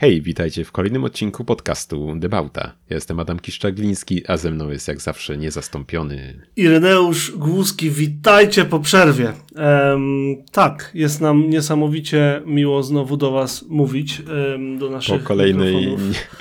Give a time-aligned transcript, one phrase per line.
[0.00, 2.72] Hej, witajcie w kolejnym odcinku podcastu Debauta.
[2.90, 7.90] Ja jestem Adam Kiszczagliński, a ze mną jest jak zawsze niezastąpiony Ireneusz Głuski.
[7.90, 9.32] Witajcie po przerwie.
[9.56, 14.22] Um, tak, jest nam niesamowicie miło znowu do Was mówić,
[14.52, 15.96] um, do naszych Po kolejnej nie,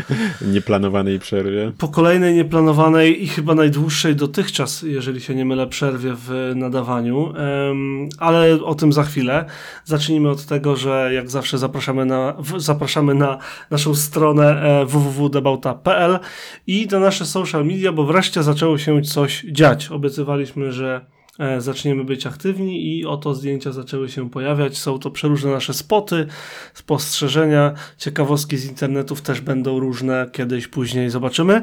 [0.53, 1.71] nieplanowanej przerwie.
[1.77, 8.09] Po kolejnej nieplanowanej i chyba najdłuższej dotychczas, jeżeli się nie mylę, przerwie w nadawaniu, um,
[8.17, 9.45] ale o tym za chwilę.
[9.85, 13.37] Zacznijmy od tego, że jak zawsze zapraszamy na, zapraszamy na
[13.71, 16.19] naszą stronę e, www.debauta.pl
[16.67, 19.91] i na nasze social media, bo wreszcie zaczęło się coś dziać.
[19.91, 21.18] Obiecywaliśmy, że
[21.57, 24.77] zaczniemy być aktywni i oto zdjęcia zaczęły się pojawiać.
[24.77, 26.27] Są to przeróżne nasze spoty,
[26.73, 31.61] spostrzeżenia, ciekawostki z internetów też będą różne, kiedyś później zobaczymy.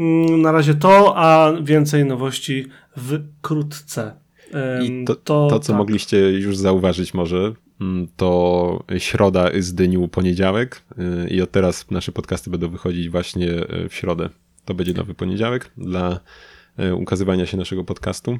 [0.00, 4.14] Mm, na razie to, a więcej nowości wkrótce.
[4.82, 5.78] I to, to, to co tak.
[5.78, 10.82] mogliście już zauważyć może, Mm, to środa dniu poniedziałek
[11.26, 14.28] y, i od teraz nasze podcasty będą wychodzić właśnie y, w środę.
[14.64, 16.20] To będzie nowy poniedziałek dla
[16.80, 18.38] y, ukazywania się naszego podcastu.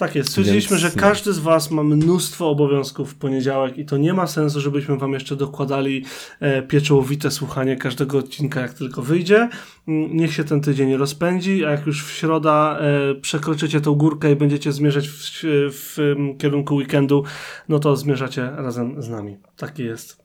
[0.00, 0.30] Tak jest.
[0.30, 0.92] Stwierdziliśmy, Więc...
[0.92, 4.96] że każdy z Was ma mnóstwo obowiązków w poniedziałek i to nie ma sensu, żebyśmy
[4.96, 6.04] Wam jeszcze dokładali
[6.40, 9.48] e, pieczołowite słuchanie każdego odcinka, jak tylko wyjdzie.
[9.88, 14.32] Mm, niech się ten tydzień rozpędzi, a jak już w środa e, przekroczycie tą górkę
[14.32, 17.24] i będziecie zmierzać w, w, w kierunku weekendu,
[17.68, 19.36] no to zmierzacie razem z nami.
[19.56, 20.24] Taki jest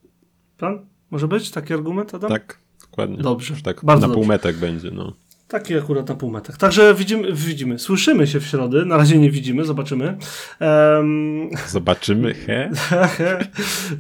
[0.58, 0.86] plan?
[1.12, 2.30] Może być taki argument, Adam?
[2.30, 3.18] Tak, dokładnie.
[3.18, 3.54] Dobrze.
[3.64, 5.14] tak Bardzo na półmetek będzie, no.
[5.48, 6.58] Taki akurat na półmetek.
[6.58, 8.86] Także widzimy, widzimy, słyszymy się w środę.
[8.86, 10.18] Na razie nie widzimy, zobaczymy.
[10.60, 11.50] Um...
[11.68, 12.70] Zobaczymy, he?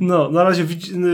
[0.02, 0.66] no, na razie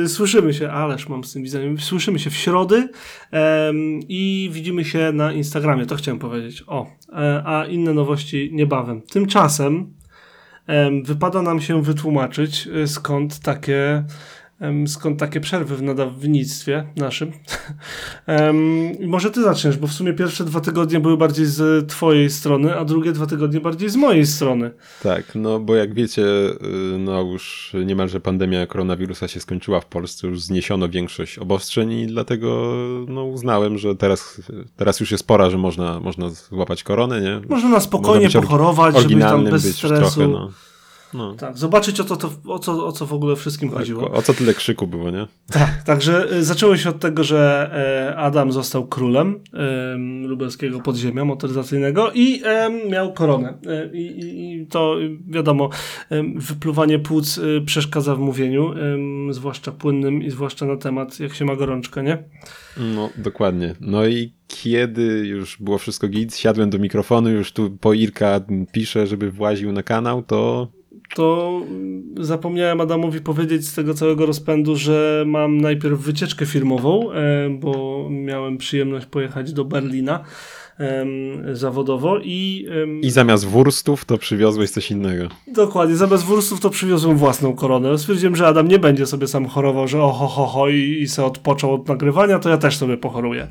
[0.07, 1.79] słyszymy się, ależ mam z tym widzeniem.
[1.79, 6.63] Słyszymy się w środę um, i widzimy się na Instagramie, to chciałem powiedzieć.
[6.67, 9.01] O, e, a inne nowości niebawem.
[9.01, 9.93] Tymczasem
[10.67, 14.03] um, wypada nam się wytłumaczyć, e, skąd takie
[14.87, 17.31] skąd takie przerwy w nadawnictwie naszym.
[19.07, 22.85] może ty zaczniesz, bo w sumie pierwsze dwa tygodnie były bardziej z twojej strony, a
[22.85, 24.71] drugie dwa tygodnie bardziej z mojej strony.
[25.03, 30.27] Tak, no bo jak wiecie, y, no już niemalże pandemia koronawirusa się skończyła w Polsce,
[30.27, 32.73] już zniesiono większość obostrzeń i dlatego
[33.07, 34.41] no, uznałem, że teraz,
[34.75, 37.41] teraz już jest pora, że można, można złapać koronę, nie?
[37.49, 40.15] Można na spokojnie można pochorować, żeby tam bez stresu.
[40.15, 40.51] Trochę, no.
[41.13, 41.35] No.
[41.35, 44.11] Tak, zobaczyć o, to, to, o, co, o co w ogóle wszystkim tak, chodziło.
[44.11, 45.27] O co tyle krzyku było, nie?
[45.51, 47.69] Tak, także y, zaczęło się od tego, że
[48.11, 49.39] e, Adam został królem
[50.23, 52.41] lubelskiego podziemia motoryzacyjnego i
[52.89, 53.57] miał koronę.
[53.67, 54.19] E, I,
[54.61, 54.95] I, to
[55.27, 55.69] wiadomo,
[56.35, 58.73] wypluwanie płuc y, przeszkadza w mówieniu,
[59.29, 62.23] zwłaszcza płynnym i zwłaszcza na temat, jak się ma gorączkę, nie?
[62.77, 63.75] No, dokładnie.
[63.79, 69.07] No i kiedy już było wszystko git, siadłem do mikrofonu, już tu po Irka pisze,
[69.07, 70.67] żeby właził na kanał, to
[71.15, 71.61] to
[72.19, 78.57] zapomniałem Adamowi powiedzieć z tego całego rozpędu, że mam najpierw wycieczkę firmową, e, bo miałem
[78.57, 80.23] przyjemność pojechać do Berlina
[81.53, 82.67] zawodowo i...
[83.01, 85.27] I zamiast wurstów to przywiozłeś coś innego.
[85.47, 87.97] Dokładnie, zamiast wurstów to przywiozłem własną koronę.
[87.97, 91.25] Stwierdziłem, że Adam nie będzie sobie sam chorował, że oho, ho, ho i, i se
[91.25, 93.47] odpoczął od nagrywania, to ja też sobie pochoruję.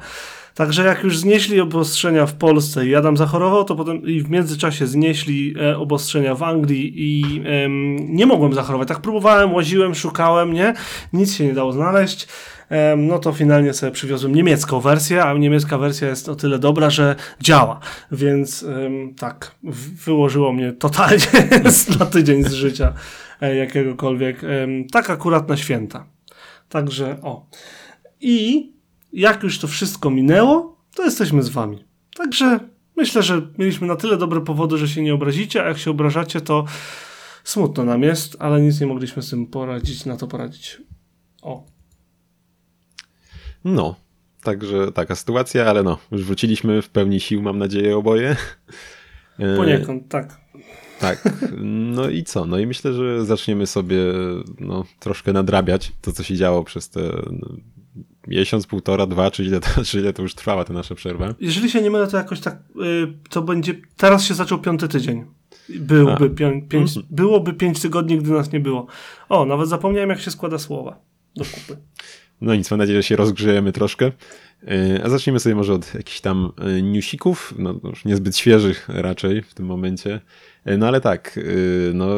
[0.54, 4.86] Także jak już znieśli obostrzenia w Polsce i Adam zachorował, to potem i w międzyczasie
[4.86, 7.68] znieśli e, obostrzenia w Anglii i e,
[8.08, 8.88] nie mogłem zachorować.
[8.88, 10.74] Tak próbowałem, łaziłem, szukałem, nie?
[11.12, 12.28] Nic się nie dało znaleźć.
[12.96, 17.16] No to finalnie sobie przywiozłem niemiecką wersję, a niemiecka wersja jest o tyle dobra, że
[17.40, 17.80] działa.
[18.12, 18.64] Więc
[19.18, 19.54] tak,
[20.04, 21.26] wyłożyło mnie totalnie
[22.00, 22.92] na tydzień z życia
[23.40, 24.40] e, jakiegokolwiek.
[24.92, 26.06] Tak akurat na święta.
[26.68, 27.46] Także o.
[28.20, 28.70] I
[29.12, 31.84] jak już to wszystko minęło, to jesteśmy z wami.
[32.16, 32.60] Także
[32.96, 36.40] myślę, że mieliśmy na tyle dobre powody, że się nie obrazicie, a jak się obrażacie,
[36.40, 36.64] to
[37.44, 40.82] smutno nam jest, ale nic nie mogliśmy z tym poradzić, na to poradzić.
[41.42, 41.66] O.
[43.64, 43.94] No,
[44.42, 48.36] także taka sytuacja, ale no, już wróciliśmy w pełni sił, mam nadzieję, oboje.
[49.56, 50.40] Poniekąd, tak.
[51.00, 51.22] Tak,
[51.94, 52.46] no i co?
[52.46, 53.98] No i myślę, że zaczniemy sobie
[54.58, 57.00] no, troszkę nadrabiać to, co się działo przez te
[58.30, 61.34] miesiąc, półtora, dwa, czy ile, to, czy ile to już trwała ta nasza przerwa.
[61.40, 65.24] Jeżeli się nie mylę, to jakoś tak, yy, to będzie, teraz się zaczął piąty tydzień.
[65.68, 67.10] Byłby, pię, pięć, mm -hmm.
[67.10, 68.86] byłoby pięć tygodni, gdy nas nie było.
[69.28, 71.00] O, nawet zapomniałem, jak się składa słowa
[71.36, 71.76] do kupy.
[72.40, 74.06] No nic, mam nadzieję, że się rozgrzejemy troszkę.
[74.62, 79.42] Y, a zaczniemy sobie może od jakichś tam y, newsików, no już niezbyt świeżych raczej
[79.42, 80.20] w tym momencie.
[80.68, 81.40] Y, no ale tak,
[81.94, 82.08] no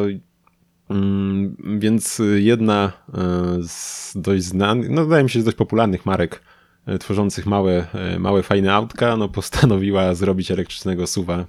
[1.77, 3.19] więc jedna e,
[3.67, 6.41] z dość znanych, no wydaje mi się, że dość popularnych marek
[6.85, 7.87] e, tworzących małe,
[8.19, 11.45] małe fajne autka, no postanowiła zrobić elektrycznego suwa.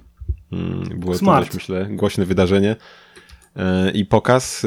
[0.51, 1.47] Mm, było Smart.
[1.47, 2.75] to dość, myślę, głośne wydarzenie
[3.93, 4.65] i pokaz.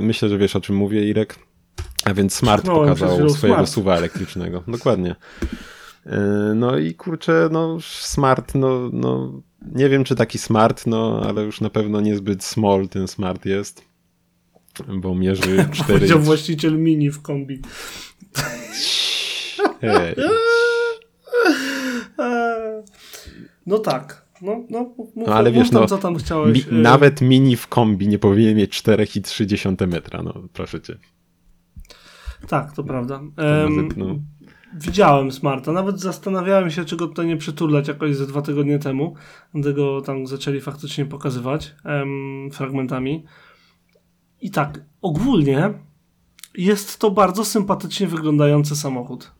[0.00, 1.38] Myślę, że wiesz o czym mówię, Irek.
[2.04, 3.70] A więc Smart przed pokazał swojego Smart.
[3.70, 4.62] suwa elektrycznego.
[4.68, 5.14] Dokładnie.
[6.06, 6.12] Yy,
[6.54, 9.42] No i kurczę, no Smart, no, no
[9.72, 13.84] nie wiem czy taki Smart, no ale już na pewno niezbyt small ten Smart jest,
[14.88, 15.94] bo mierzy 4...
[15.98, 17.62] Powiedział właściciel mini w kombi.
[19.80, 20.14] Hej.
[23.66, 24.26] No tak.
[24.42, 26.66] No, no, mów, No, ale wiesz, tam, no, co tam chciałeś.
[26.66, 30.98] Mi, e, nawet mini w kombi nie powinien mieć 4,3 metra, no proszę cię.
[32.48, 33.20] Tak, to prawda.
[33.96, 34.18] No,
[34.74, 39.14] Widziałem Smarta, nawet zastanawiałem się, czy go tutaj nie przyturlać jakoś ze dwa tygodnie temu,
[39.54, 43.24] gdy go tam zaczęli faktycznie pokazywać em, fragmentami.
[44.40, 45.74] I tak, ogólnie
[46.54, 49.30] jest to bardzo sympatycznie wyglądający samochód.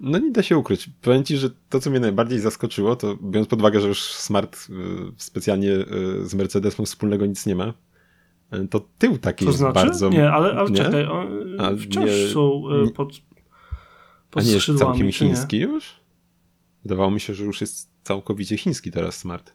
[0.00, 0.90] no nie da się ukryć.
[1.02, 4.56] Powiem ci, że to, co mnie najbardziej zaskoczyło, to biorąc pod uwagę, że już Smart
[4.70, 4.72] y,
[5.16, 5.84] specjalnie y,
[6.26, 7.74] z Mercedesem wspólnego nic nie ma,
[8.54, 9.74] y, to tył taki To jest znaczy?
[9.74, 10.08] bardzo...
[10.08, 10.76] Nie, ale, ale nie?
[10.76, 11.28] czekaj, on,
[11.60, 12.62] A wciąż nie- są
[12.94, 13.12] pod,
[14.34, 15.94] A nie jest całkiem chiński już?
[16.82, 19.52] Wydawało mi się, że już jest całkowicie chiński teraz Smart.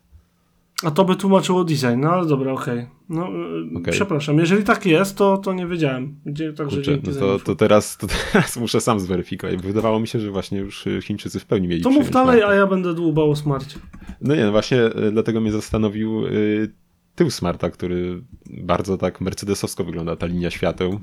[0.83, 2.87] A to by tłumaczyło design, no ale dobra, okej.
[3.09, 3.93] No, e, Okej.
[3.93, 6.15] Przepraszam, jeżeli tak jest, to, to nie wiedziałem.
[6.25, 9.57] Gdzie, także Kurczę, no to, to, teraz, to teraz muszę sam zweryfikować.
[9.57, 12.53] Wydawało mi się, że właśnie już y, Chińczycy w pełni mieli To mów dalej, Smarta.
[12.53, 13.79] a ja będę dłubał o smarcie.
[14.21, 16.71] No nie, no właśnie y, dlatego mnie zastanowił y,
[17.15, 20.99] tył Smarta, który bardzo tak mercedesowsko wygląda, ta linia świateł.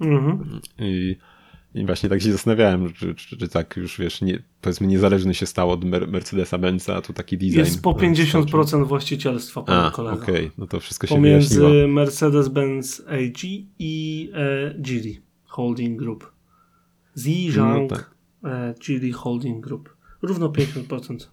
[0.00, 0.60] Mhm.
[0.78, 1.16] I,
[1.74, 5.46] i właśnie tak się zastanawiałem, czy, czy, czy tak już wiesz, nie, powiedzmy niezależny się
[5.46, 7.58] stało od Mer Mercedesa Benza, a tu taki design.
[7.58, 8.42] Jest po no, skoczył.
[8.42, 10.22] 50% właścicielstwa, pan A, kolega.
[10.22, 11.14] okej, no to wszystko się.
[11.14, 13.44] Pomiędzy Mercedes-Benz AG
[13.78, 16.32] i e, Geely Holding Group.
[17.14, 18.10] Zhejiang No tak.
[18.44, 19.96] e, Geely Holding Group.
[20.22, 21.26] Równo 50%.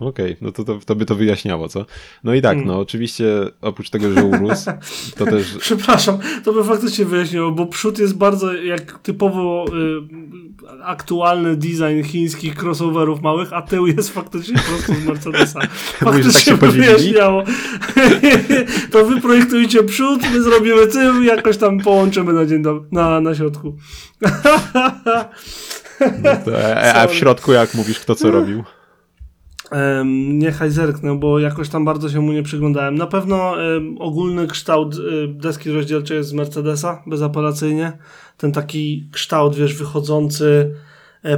[0.00, 1.86] Okej, no to, to, to by to wyjaśniało, co?
[2.24, 2.66] No i tak, Mm.
[2.68, 3.26] no oczywiście
[3.60, 4.70] oprócz tego, że urósł,
[5.16, 9.72] to też Przepraszam, to by faktycznie wyjaśniło, bo przód jest bardzo jak typowo y,
[10.84, 15.60] aktualny design chińskich crossoverów małych, a tył jest faktycznie po prostu z Mercedesa.
[16.02, 16.86] Mówisz, tak się by podzielili?
[16.86, 17.42] wyjaśniało.
[18.92, 23.20] to wy projektujcie przód, my zrobimy tył i jakoś tam połączymy na dzień dobry, na,
[23.20, 23.76] na środku.
[26.44, 28.64] to, a, a w środku jak mówisz, kto co robił?
[30.28, 32.94] Niechaj zerknę, bo jakoś tam bardzo się mu nie przyglądałem.
[32.94, 33.54] Na pewno
[33.98, 37.92] ogólny kształt y, deski rozdzielczej jest z Mercedesa, bezapelacyjnie.
[38.36, 40.74] Ten taki kształt, wiesz, wychodzący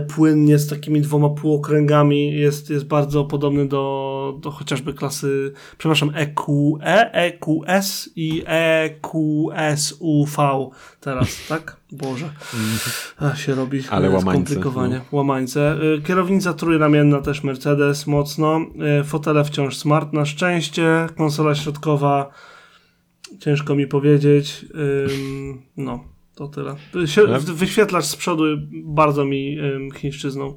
[0.08, 7.12] płynnie z takimi dwoma półokręgami jest, jest bardzo podobny do, do chociażby klasy, przepraszam, EQE,
[7.12, 10.70] EQS i E EQSUV
[11.00, 11.76] teraz, tak?
[11.92, 12.30] Boże.
[13.18, 15.00] A, się robi Ale e, łamańce, skomplikowanie.
[15.12, 15.76] Łamańce.
[15.98, 18.60] Y, Kierownica trójramienna też Mercedes mocno.
[19.04, 21.06] Fotele wciąż smart na szczęście.
[21.16, 22.30] Konsola środkowa
[23.38, 24.66] ciężko mi powiedzieć.
[25.76, 26.76] No, to tyle.
[27.54, 28.44] Wyświetlacz z przodu
[28.84, 29.58] bardzo mi
[29.94, 30.56] chińszczyzną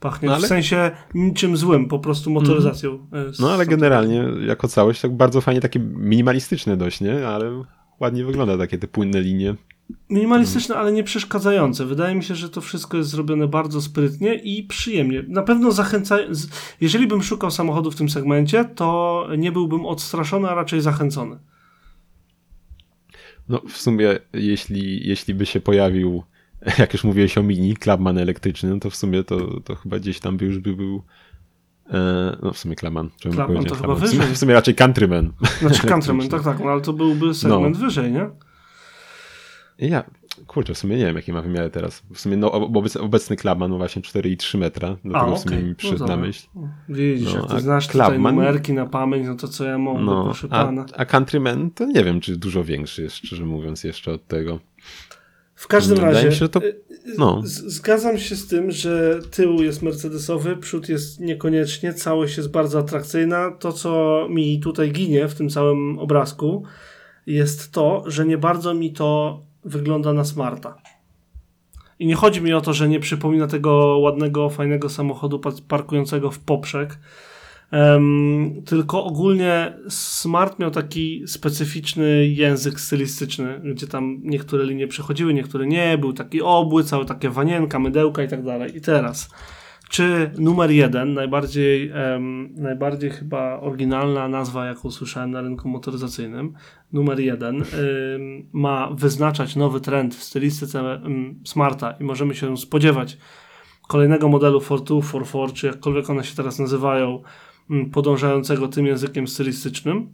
[0.00, 0.28] pachnie.
[0.28, 2.94] No, W ale- sensie niczym złym, po prostu motoryzacją.
[3.30, 7.28] y, z- No ale generalnie jako całość tak bardzo fajnie, takie minimalistyczne dość, nie?
[7.28, 7.62] Ale
[8.00, 9.54] ładnie wygląda takie te płynne linie.
[10.10, 11.84] Minimalistyczne, ale nie przeszkadzające.
[11.86, 15.24] Wydaje mi się, że to wszystko jest zrobione bardzo sprytnie i przyjemnie.
[15.28, 16.18] Na pewno zachęca.
[16.80, 21.38] Jeżeli bym szukał samochodu w tym segmencie, to nie byłbym odstraszony, a raczej zachęcony.
[23.48, 26.22] No w sumie jeśli, jeśli by się pojawił,
[26.78, 30.20] jak już mówiłeś o mini, Clubman elektryczny, no to w sumie to, to chyba gdzieś
[30.20, 31.02] tam by już by był
[31.90, 34.06] e, no w sumie Clubman powiedziałem to chyba Clubman?
[34.06, 34.34] W sumie, wyżej.
[34.34, 35.32] w sumie raczej Countryman.
[35.60, 38.30] Znaczy Countryman, tak, tak, no, ale to byłby segment wyżej, nie?
[39.78, 40.04] Ja,
[40.46, 42.02] kurczę, w sumie nie wiem, jakie ma wymiary teraz.
[42.14, 46.00] W sumie no, obec, obecny Clubman ma właśnie 4,3 metra, dlatego w sumie mi przyszedł
[46.00, 46.46] No na myśl.
[46.88, 50.00] Widzisz, No, jak ty znasz tutaj Clubman- numerki na pamięć, no to co ja mogę,
[50.04, 50.86] No, proszę a, pana.
[50.96, 54.58] a Countryman to nie wiem, czy dużo większy jest, szczerze mówiąc, jeszcze od tego.
[55.54, 56.84] W każdym Wydaje razie się, to- y, y,
[57.18, 57.40] no.
[57.44, 63.50] zgadzam się z tym, że tył jest mercedesowy, przód jest niekoniecznie, całość jest bardzo atrakcyjna.
[63.50, 66.62] To, co mi tutaj ginie w tym całym obrazku,
[67.26, 70.76] jest to, że nie bardzo mi to wygląda na smarta.
[71.98, 76.30] I nie chodzi mi o to, że nie przypomina tego ładnego, fajnego samochodu pa- parkującego
[76.30, 76.98] w poprzek,
[77.70, 85.66] Em, tylko ogólnie Smart miał taki specyficzny język stylistyczny, gdzie tam niektóre linie przechodziły, niektóre
[85.66, 88.76] nie, był taki obły, całe takie wanienka, mydełka i tak dalej.
[88.76, 89.30] I teraz,
[89.88, 96.54] czy numer jeden, najbardziej, em, najbardziej chyba oryginalna nazwa, jaką słyszałem na rynku motoryzacyjnym,
[96.92, 97.64] numer jeden,
[98.14, 103.18] ym, ma wyznaczać nowy trend w stylistyce ym, Smarta i możemy się spodziewać
[103.88, 107.22] kolejnego modelu Fortu, Forfor, czy jakkolwiek one się teraz nazywają,
[107.92, 110.08] podążającego tym językiem stylistycznym,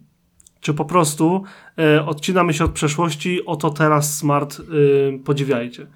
[0.61, 1.43] Czy po prostu
[1.79, 4.63] e, odcinamy się od przeszłości, oto teraz smart e,
[5.19, 5.87] podziwiajcie.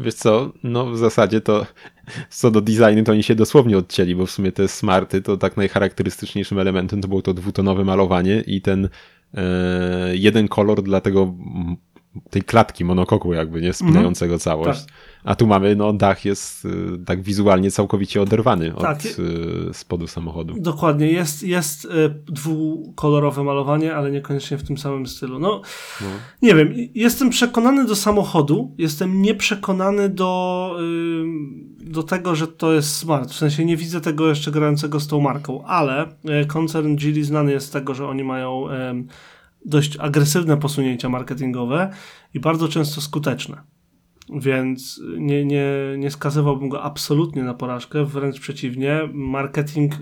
[0.00, 1.66] Wiesz co, no w zasadzie to
[2.30, 5.56] co do designu to oni się dosłownie odcięli, bo w sumie te smarty to tak
[5.56, 8.88] najcharakterystyczniejszym elementem to było to dwutonowe malowanie i ten
[9.34, 9.40] e,
[10.12, 11.34] jeden kolor dla tego
[12.30, 13.72] tej klatki monokoku jakby, nie?
[13.72, 14.42] Spinającego mm -hmm.
[14.42, 14.84] całość.
[14.84, 14.94] Tak.
[15.24, 16.68] A tu mamy, no dach jest y,
[17.06, 18.98] tak wizualnie całkowicie oderwany tak.
[18.98, 19.14] od y,
[19.72, 20.54] spodu samochodu.
[20.58, 21.88] Dokładnie, jest, jest y,
[22.26, 25.38] dwukolorowe malowanie, ale niekoniecznie w tym samym stylu.
[25.38, 25.62] No,
[26.00, 26.06] no,
[26.42, 30.76] nie wiem, jestem przekonany do samochodu, jestem nieprzekonany do,
[31.80, 33.30] do tego, że to jest smart.
[33.30, 36.14] W sensie nie widzę tego jeszcze grającego z tą marką, ale
[36.48, 38.66] koncern Geely znany jest z tego, że oni mają
[39.64, 41.90] dość agresywne posunięcia marketingowe
[42.34, 43.62] i bardzo często skuteczne.
[44.32, 45.66] Więc nie, nie,
[45.98, 49.00] nie skazywałbym go absolutnie na porażkę, wręcz przeciwnie.
[49.12, 50.00] Marketing y,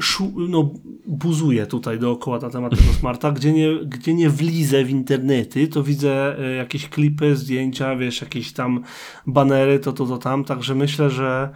[0.00, 0.70] szu, no,
[1.06, 3.32] buzuje tutaj dookoła na temat tego smarta.
[3.32, 8.52] Gdzie nie, gdzie nie wlizę w internety, to widzę y, jakieś klipy, zdjęcia, wiesz, jakieś
[8.52, 8.82] tam
[9.26, 10.44] banery, to, to, to tam.
[10.44, 11.50] Także myślę, że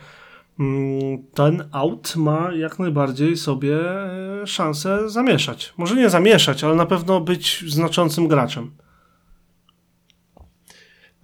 [0.61, 3.79] mm, ten out ma jak najbardziej sobie
[4.43, 5.75] y, szansę zamieszać.
[5.79, 8.71] Może nie zamieszać, ale na pewno być znaczącym graczem.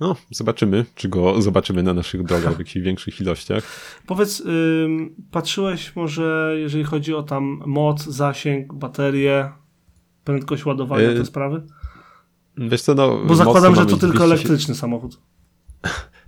[0.00, 3.64] No, zobaczymy, czy go zobaczymy na naszych drogach w jakichś większych ilościach.
[4.06, 4.42] Powiedz,
[5.30, 9.52] patrzyłeś może, jeżeli chodzi o tam moc, zasięg, baterię,
[10.24, 11.62] prędkość ładowania, te y, sprawy?
[12.56, 13.18] Wiesz co, no...
[13.26, 15.20] Bo zakładam, że to tylko elektryczny samochód.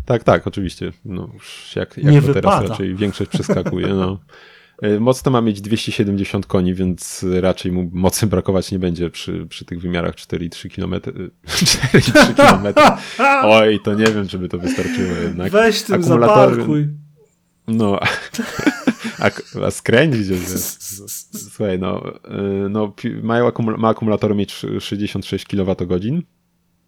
[0.04, 0.92] tak, tak, oczywiście.
[1.04, 1.28] No,
[1.76, 2.50] jak, jak Nie to wypada.
[2.58, 4.18] teraz raczej większość przeskakuje, no.
[4.82, 9.64] E, Mocno ma mieć 270 koni, więc raczej mu mocy brakować nie będzie przy, przy
[9.64, 10.94] tych wymiarach 4,3 km.
[11.46, 12.74] 4,3 km.
[13.44, 15.52] Oj, to nie wiem, czy by to wystarczyło jednak.
[15.52, 16.88] Weź tym zaparkuj.
[17.68, 18.06] No, a,
[19.66, 19.70] a
[20.10, 20.38] gdzieś.
[21.32, 26.22] Słuchaj, no, e, no mają akumul ma akumulator mieć 66 kWh.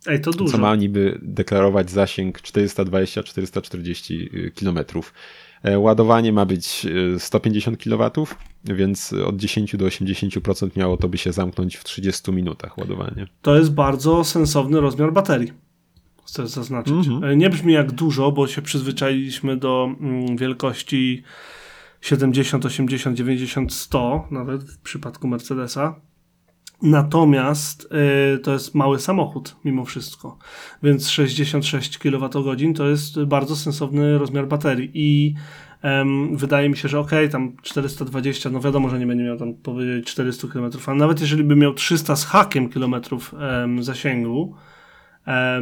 [0.07, 0.53] Ej, to dużo.
[0.53, 4.79] Co ma niby deklarować zasięg 420-440 km.
[5.63, 6.87] E, ładowanie ma być
[7.19, 8.27] 150 e, kW,
[8.65, 13.27] więc od 10 do 80% miało to by się zamknąć w 30 minutach ładowanie.
[13.43, 15.53] To jest bardzo sensowny rozmiar baterii.
[16.25, 16.93] Chcę zaznaczyć.
[16.93, 17.37] Mm -hmm.
[17.37, 21.23] Nie brzmi jak dużo, bo się przyzwyczailiśmy do mm, wielkości
[22.01, 26.01] 70, 80, 90, 100, nawet w przypadku Mercedesa.
[26.83, 27.89] Natomiast
[28.35, 30.39] y, to jest mały samochód mimo wszystko,
[30.83, 35.35] więc 66 kWh to jest bardzo sensowny rozmiar baterii i
[35.85, 39.55] y, wydaje mi się, że ok, tam 420, no wiadomo, że nie będzie miał tam
[39.55, 43.35] powiedzieć 400 km, ale nawet jeżeli by miał 300 z hakiem kilometrów
[43.79, 44.55] y, zasięgu,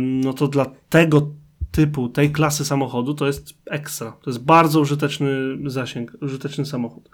[0.00, 1.30] no to dla tego
[1.70, 4.12] typu, tej klasy samochodu to jest ekstra.
[4.12, 5.28] To jest bardzo użyteczny
[5.66, 7.10] zasięg, użyteczny samochód.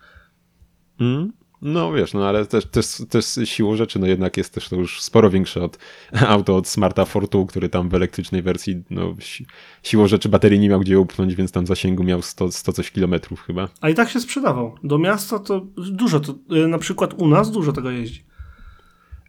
[1.01, 1.33] Mm.
[1.67, 5.03] No wiesz, no ale też, też, też siłą rzeczy, no jednak jest też to już
[5.03, 5.79] sporo większe od
[6.29, 9.47] auto od Smarta Fortu, który tam w elektrycznej wersji, no si
[9.83, 13.43] siłą rzeczy baterii nie miał gdzie upchnąć, więc tam zasięgu miał 100, 100 coś kilometrów
[13.43, 13.69] chyba.
[13.81, 14.75] A i tak się sprzedawał.
[14.85, 18.25] Do miasta to dużo, to y, na przykład u nas dużo tego jeździ.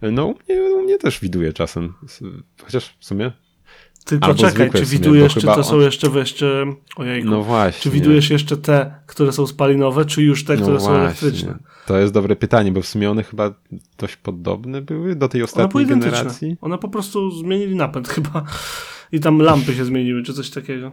[0.01, 1.93] No u mnie, u mnie też widuje czasem,
[2.63, 3.31] chociaż w sumie
[4.05, 6.65] tylko Albo czekaj, czy widujesz, czy to są jeszcze jeszcze.
[6.95, 7.81] Ojejku, no właśnie.
[7.81, 10.95] Czy widujesz jeszcze te, które są spalinowe, czy już te, no które właśnie.
[10.95, 11.59] są elektryczne?
[11.87, 13.53] To jest dobre pytanie, bo w sumie one chyba
[13.97, 16.57] dość podobne były do tej ostatniej one generacji.
[16.61, 18.45] One po prostu zmienili napęd chyba
[19.11, 20.91] i tam lampy się zmieniły, czy coś takiego.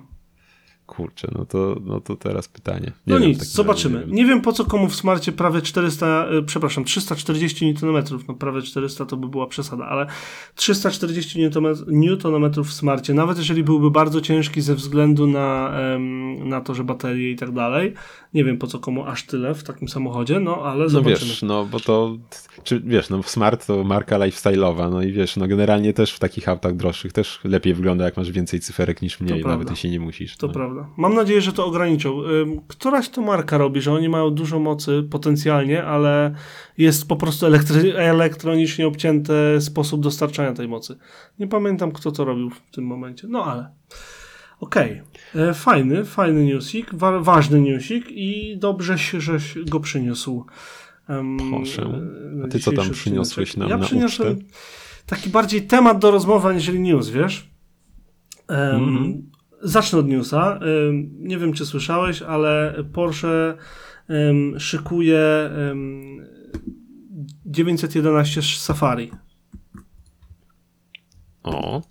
[0.87, 2.93] Kurczę, no to, no to teraz pytanie.
[3.07, 3.99] Nie no wiem, nic, zobaczymy.
[3.99, 4.15] Nie wiem.
[4.15, 4.41] nie wiem.
[4.41, 9.17] po co komu w smarcie prawie 400, y, przepraszam, 340 Nm, no prawie 400 to
[9.17, 10.07] by była przesada, ale
[10.55, 15.73] 340 Nm w smarcie, nawet jeżeli byłby bardzo ciężki ze względu na,
[16.45, 17.95] na to, że baterie i tak dalej,
[18.35, 21.21] nie wiem po co komu aż tyle w takim samochodzie, no ale zobaczymy.
[21.21, 22.17] No wiesz, no bo to,
[22.65, 26.49] czy wiesz, no Smart to marka lifestyle'owa, no i wiesz, no generalnie też w takich
[26.49, 30.37] autach droższych też lepiej wygląda, jak masz więcej cyferek niż mniej, nawet jeśli nie musisz.
[30.37, 30.53] To no.
[30.53, 30.89] prawda.
[30.97, 32.23] Mam nadzieję, że to ograniczą.
[32.69, 36.35] Któraś to marka robi, że oni mają dużo mocy potencjalnie, ale
[36.79, 40.97] jest po prostu elektry- elektronicznie obcięty sposób dostarczania tej mocy.
[41.39, 43.71] Nie pamiętam, kto to robił w tym momencie, no ale...
[44.63, 45.03] Okej,
[45.33, 45.49] okay.
[45.49, 50.47] E, fajny, fajny newsik, wa ważny newsik i dobrze się, żeś go przyniósł.
[51.09, 52.03] Um, Proszę.
[52.45, 54.45] A ty co tam przyniosłeś nam ja na przyniosłem ucztę?
[55.07, 57.51] taki bardziej temat do rozmowy, aniżeli news, wiesz?
[58.49, 59.23] Um, mm -hmm.
[59.63, 60.61] Zacznę od newsa.
[60.87, 63.57] Um, nie wiem, czy słyszałeś, ale Porsche
[64.59, 65.51] szykuje
[67.47, 69.11] 911 Safari.
[71.43, 71.83] O.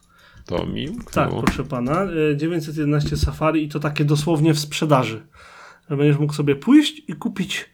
[1.12, 2.08] Tak, proszę pana.
[2.36, 5.27] 911 e, Safari i to takie dosłownie w sprzedaży.
[5.89, 7.70] Będziesz mógł sobie pójść i kupić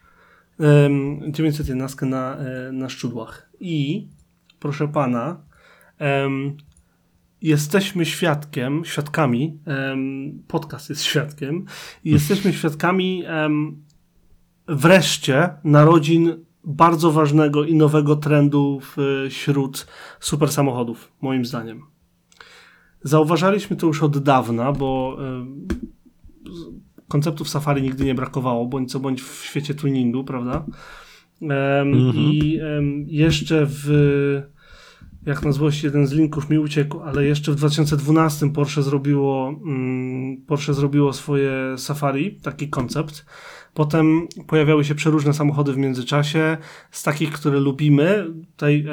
[1.27, 3.49] 911 na, e, na szczudłach.
[3.59, 4.07] I,
[4.59, 5.41] proszę pana,
[7.41, 9.59] jesteśmy świadkiem, świadkami,
[10.47, 11.65] podcast jest świadkiem,
[12.03, 13.23] i jesteśmy świadkami
[14.67, 18.81] wreszcie narodzin bardzo ważnego i nowego trendu
[19.29, 19.87] wśród
[20.19, 21.96] super samochodów, moim zdaniem.
[23.03, 25.17] Zauważaliśmy to już od dawna, bo
[26.45, 30.65] z- konceptów Safari nigdy nie brakowało, bądź co bądź w świecie tuningu, prawda?
[31.41, 32.25] Mhm.
[32.25, 32.59] I
[33.07, 33.87] jeszcze w
[35.25, 40.37] jak na złość jeden z linków mi uciekł, ale jeszcze w 2012 Porsche zrobiło, mm,
[40.47, 43.25] Porsche zrobiło swoje Safari, taki koncept.
[43.77, 46.57] Potem pojawiały się przeróżne samochody w międzyczasie,
[46.91, 48.27] z takich, które lubimy.
[48.51, 48.85] Tutaj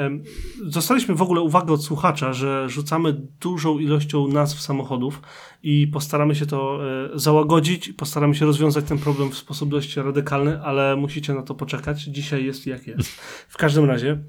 [0.63, 5.21] dostaliśmy w ogóle uwagę od słuchacza, że rzucamy dużą ilością nazw samochodów
[5.63, 6.79] i postaramy się to
[7.13, 11.55] e, załagodzić, postaramy się rozwiązać ten problem w sposób dość radykalny, ale musicie na to
[11.55, 12.03] poczekać.
[12.03, 13.09] Dzisiaj jest jak jest.
[13.47, 14.19] W każdym razie.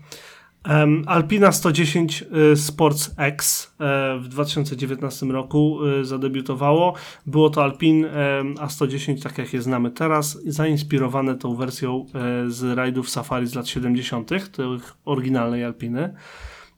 [1.06, 6.94] Alpina 110 y, Sports X e, w 2019 roku y, zadebiutowało.
[7.26, 12.76] Było to Alpin em, A110, tak jak je znamy teraz, zainspirowane tą wersją e, z
[12.76, 16.14] rajdów Safari z lat 70., tych oryginalnej Alpiny.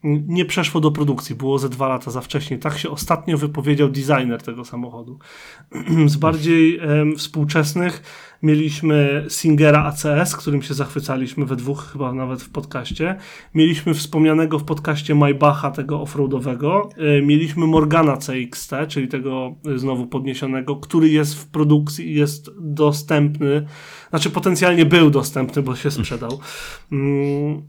[0.05, 2.59] Nie przeszło do produkcji, było ze dwa lata za wcześnie.
[2.59, 5.19] Tak się ostatnio wypowiedział designer tego samochodu.
[6.07, 6.81] Z bardziej
[7.17, 8.03] współczesnych
[8.43, 13.17] mieliśmy Singera ACS, którym się zachwycaliśmy we dwóch, chyba nawet w podcaście.
[13.55, 16.89] Mieliśmy wspomnianego w podcaście Maybacha, tego offroadowego.
[16.97, 22.51] E, Mieliśmy Morgana CXT, czyli tego e, znowu podniesionego, który jest w produkcji i jest
[22.61, 23.67] dostępny.
[24.11, 26.41] Znaczy potencjalnie był dostępny, bo się sprzedał.
[26.93, 27.63] Mm,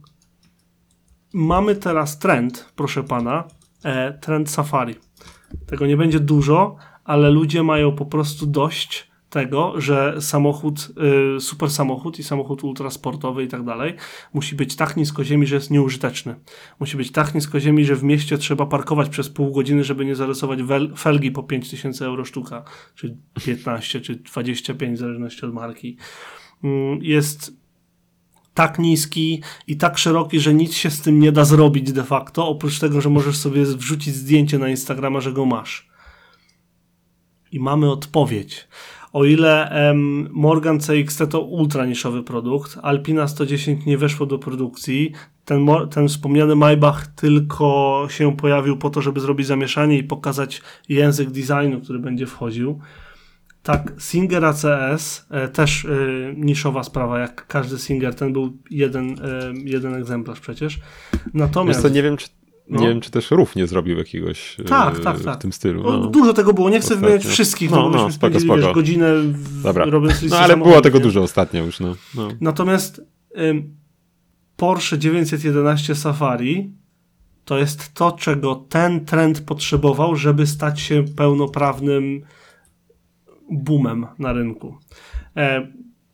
[1.34, 3.44] Mamy teraz trend, proszę pana,
[3.84, 4.96] e, trend safari.
[5.66, 10.92] Tego nie będzie dużo, ale ludzie mają po prostu dość tego, że samochód,
[11.38, 13.96] y, super samochód i samochód ultrasportowy i tak dalej
[14.34, 16.36] musi być tak nisko ziemi, że jest nieużyteczny.
[16.80, 20.16] Musi być tak nisko ziemi, że w mieście trzeba parkować przez pół godziny, żeby nie
[20.16, 20.60] zarysować
[20.98, 22.64] felgi po 5000 euro sztuka,
[22.96, 25.98] czy 15, czy 25, w zależności od marki.
[26.64, 27.60] Mm, Jest
[28.54, 32.48] tak niski i tak szeroki, że nic się z tym nie da zrobić de facto,
[32.48, 35.90] oprócz tego, że możesz sobie wrzucić zdjęcie na Instagrama, że go masz.
[37.52, 38.68] I mamy odpowiedź.
[39.14, 45.12] O ile em, Morgan CXT to ultra niszowy produkt, Alpina 110 nie weszło do produkcji,
[45.46, 51.30] ten, ten wspomniany Maybach tylko się pojawił po to, żeby zrobić zamieszanie i pokazać język
[51.32, 52.80] designu, który będzie wchodził.
[53.64, 55.90] Tak, Singer ACS, e, też e,
[56.36, 60.80] niszowa sprawa, jak każdy Singer, ten był jeden, e, jeden egzemplarz przecież.
[61.14, 61.82] Wiesz Natomiast...
[61.82, 62.28] co, nie wiem, czy,
[62.70, 62.82] No.
[62.82, 65.40] nie wiem, czy też Rów nie zrobił jakiegoś Tak, e, tak, tak.
[65.40, 65.88] w tym stylu.
[65.88, 66.08] O, No.
[66.08, 67.08] Dużo tego było, nie chcę Ostatnio.
[67.08, 69.86] wymieniać wszystkich, No, no, bo no, byśmy spoko, wiesz, godzinę w, Dobra.
[69.86, 71.04] robiąc listę No ale było tego nie?
[71.04, 71.96] dużo ostatnio już, no.
[72.16, 72.28] no.
[72.42, 73.02] Natomiast
[73.40, 73.76] ym,
[74.58, 76.74] Porsche 911 Safari
[77.46, 82.22] to jest to, czego ten trend potrzebował, żeby stać się pełnoprawnym
[83.52, 84.78] boomem na rynku.
[85.38, 85.68] E,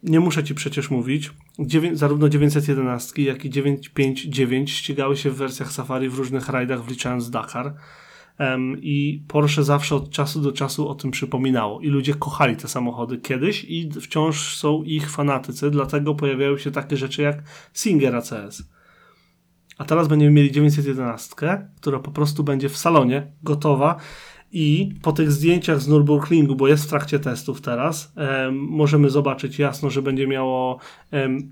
[0.04, 1.32] nie muszę ci przecież mówić,
[1.94, 7.76] zarówno 911, jak i 959 ścigały się w wersjach Safari w różnych rajdach, wliczając Dakar.
[8.38, 11.82] Em, I Porsche zawsze od czasu do czasu o tym przypominało.
[11.82, 16.98] I ludzie kochali te samochody kiedyś i wciąż są ich fanatycy, dlatego pojawiają się takie
[16.98, 18.64] rzeczy jak Singer ACS.
[19.78, 21.36] A teraz będziemy mieli 911,
[21.82, 23.98] która po prostu będzie w salonie, gotowa
[24.56, 29.60] i po tych zdjęciach z Nürburgringu, bo jest w trakcie testów teraz, em, możemy zobaczyć
[29.60, 30.80] jasno, że będzie miało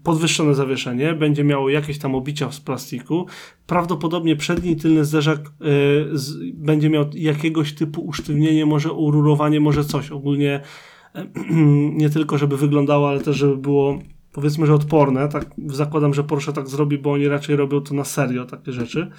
[0.04, 3.26] podwyższone zawieszenie, będzie miało jakieś tam obicia z plastiku.
[3.68, 5.40] Prawdopodobnie przedni i tylny zderzak
[6.14, 10.12] z, będzie miał jakiegoś typu usztywnienie, może ururowanie, może coś.
[10.12, 10.62] Ogólnie
[12.02, 14.00] nie tylko, żeby wyglądało, ale też, żeby było
[14.32, 15.30] powiedzmy, że odporne.
[15.30, 19.12] Tak zakładam, że Porsche tak zrobi, bo oni raczej robią to na serio, takie rzeczy.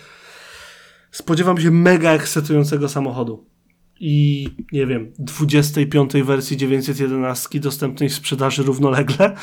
[1.10, 3.53] Spodziewam się mega ekscytującego samochodu.
[4.00, 9.36] I nie wiem, 25 wersji 911 dostępnej w sprzedaży równolegle.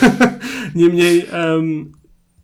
[0.74, 1.92] Niemniej em,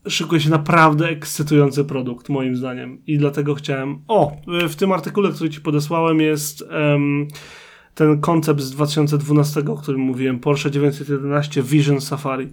[0.09, 3.03] szykuje się naprawdę ekscytujący produkt, moim zdaniem.
[3.07, 3.99] I dlatego chciałem.
[4.09, 4.37] O,
[4.69, 7.29] w tym artykule, który ci podesłałem, jest em,
[7.95, 12.49] ten koncept z 2012, o którym mówiłem, Porsche 911 Vision Safari.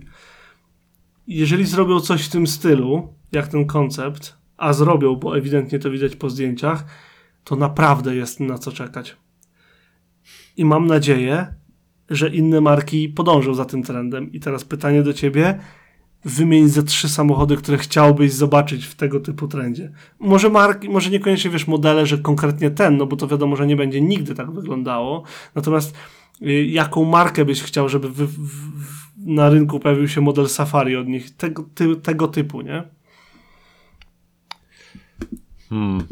[1.28, 6.16] Jeżeli zrobią coś w tym stylu, jak ten koncept, a zrobią, bo ewidentnie to widać
[6.16, 6.86] po zdjęciach,
[7.44, 9.18] to naprawdę jest na co czekać.
[10.58, 11.54] I mam nadzieję,
[12.10, 14.32] że inne marki podążą za tym trendem.
[14.32, 15.60] I teraz pytanie do ciebie.
[16.26, 19.92] Wymień ze trzy samochody, które chciałbyś zobaczyć w tego typu trendzie.
[20.20, 23.76] Może marki, może niekoniecznie wiesz modele, że konkretnie ten, no bo to wiadomo, że nie
[23.76, 25.24] będzie nigdy tak wyglądało.
[25.56, 25.96] Natomiast
[26.42, 28.72] y, jaką markę byś chciał, żeby w, w,
[29.18, 32.84] na rynku pojawił się model Safari od nich, tego, ty, tego typu, nie?
[35.70, 36.08] Hmm.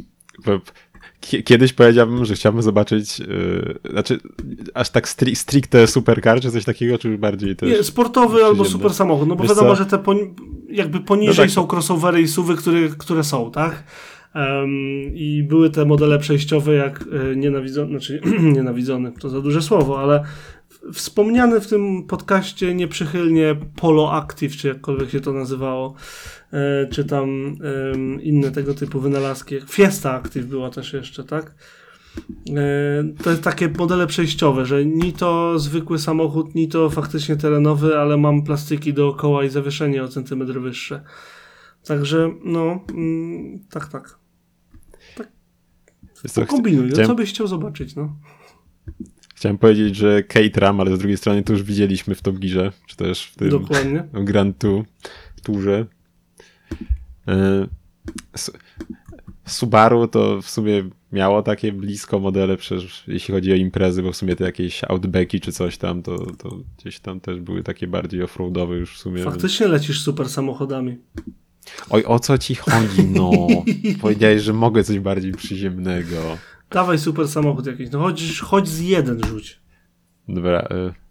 [1.20, 4.20] Kiedyś powiedziałbym, że chciałbym zobaczyć, yy, znaczy
[4.74, 7.70] aż tak stri stricte supercar, czy coś takiego, czy bardziej też...
[7.70, 9.76] Nie, sportowy albo super samochód, no bo Wiesz wiadomo, co?
[9.76, 10.22] że te poni
[10.70, 11.52] jakby poniżej no tak.
[11.52, 13.84] są crossovery i suwy, które, które są, tak?
[14.36, 14.70] Um,
[15.14, 18.22] I były te modele przejściowe, jak e, nienawidzony, znaczy
[18.56, 20.24] nienawidzony, to za duże słowo, ale
[20.94, 25.96] wspomniany w tym podcaście nieprzychylnie Polo Active, czy jakkolwiek się to nazywało,
[26.54, 27.56] e, czy tam
[28.22, 29.56] inne tego typu wynalazki.
[29.70, 31.56] Fiesta Active była też jeszcze, tak?
[32.50, 37.98] E, to jest takie modele przejściowe, że ni to zwykły samochód, ni to faktycznie terenowy,
[37.98, 41.04] ale mam plastiki dookoła i zawieszenie o centymetr wyższe.
[41.88, 44.20] Także, no, mm, tak, tak.
[45.18, 45.32] tak.
[46.48, 48.16] Kombinuj, no, co byś chciał zobaczyć, no.
[49.40, 52.96] Chciałem powiedzieć, że Caterham, ale z drugiej strony to już widzieliśmy w Top Gearze, czy
[52.96, 54.04] też w tym Dokładnie.
[54.14, 54.64] Grand
[55.44, 55.86] Tourze.
[57.28, 57.68] E,
[59.46, 64.18] Subaru to w sumie miało takie blisko modele, przecież jeśli chodzi o imprezy, bo w
[64.18, 68.24] sumie te jakieś Outbacki czy coś tam, to, to gdzieś tam też były takie bardziej
[68.24, 69.24] offroadowe już w sumie.
[69.24, 70.98] Faktycznie lecisz super samochodami.
[71.90, 73.32] Oj, o co ci chodzi, no?
[74.02, 76.38] Powiedziałeś, że mogę coś bardziej przyziemnego.
[76.72, 77.92] Dawaj super samochód jakiś.
[77.92, 79.60] No chodź, chodź z jeden rzuć.
[80.28, 80.68] Dobra.
[80.72, 81.10] Y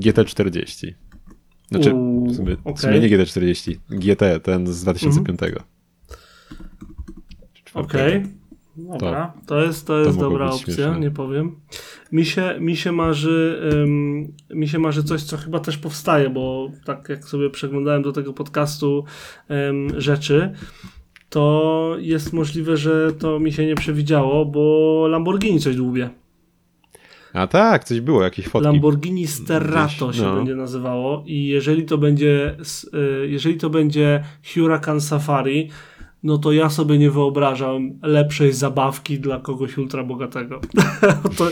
[0.00, 0.92] GT40.
[1.70, 2.74] Znaczy, Uuu, w, sumie, okay.
[2.74, 3.76] w sumie nie GT40.
[3.90, 5.42] GT, ten z 2005.
[5.42, 5.64] Mhm.
[7.74, 8.16] Okej.
[8.16, 8.28] Okay.
[8.76, 11.00] Dobra, to, to jest, to jest to dobra opcja, śmieszne.
[11.00, 11.60] nie powiem.
[12.12, 16.70] Mi się, mi się marzy um, mi się marzy coś, co chyba też powstaje, bo
[16.84, 19.04] tak jak sobie przeglądałem do tego podcastu
[19.48, 20.52] um, rzeczy,
[21.28, 26.10] to jest możliwe, że to mi się nie przewidziało, bo Lamborghini coś dłubie.
[27.32, 28.64] A tak, coś było, jakieś fotki.
[28.64, 30.36] Lamborghini Sterrato Gdzieś, się no.
[30.36, 32.56] będzie nazywało i jeżeli to będzie
[32.94, 35.70] y, jeżeli to będzie Huracan Safari,
[36.22, 40.60] no to ja sobie nie wyobrażam lepszej zabawki dla kogoś ultra bogatego.
[41.38, 41.48] to,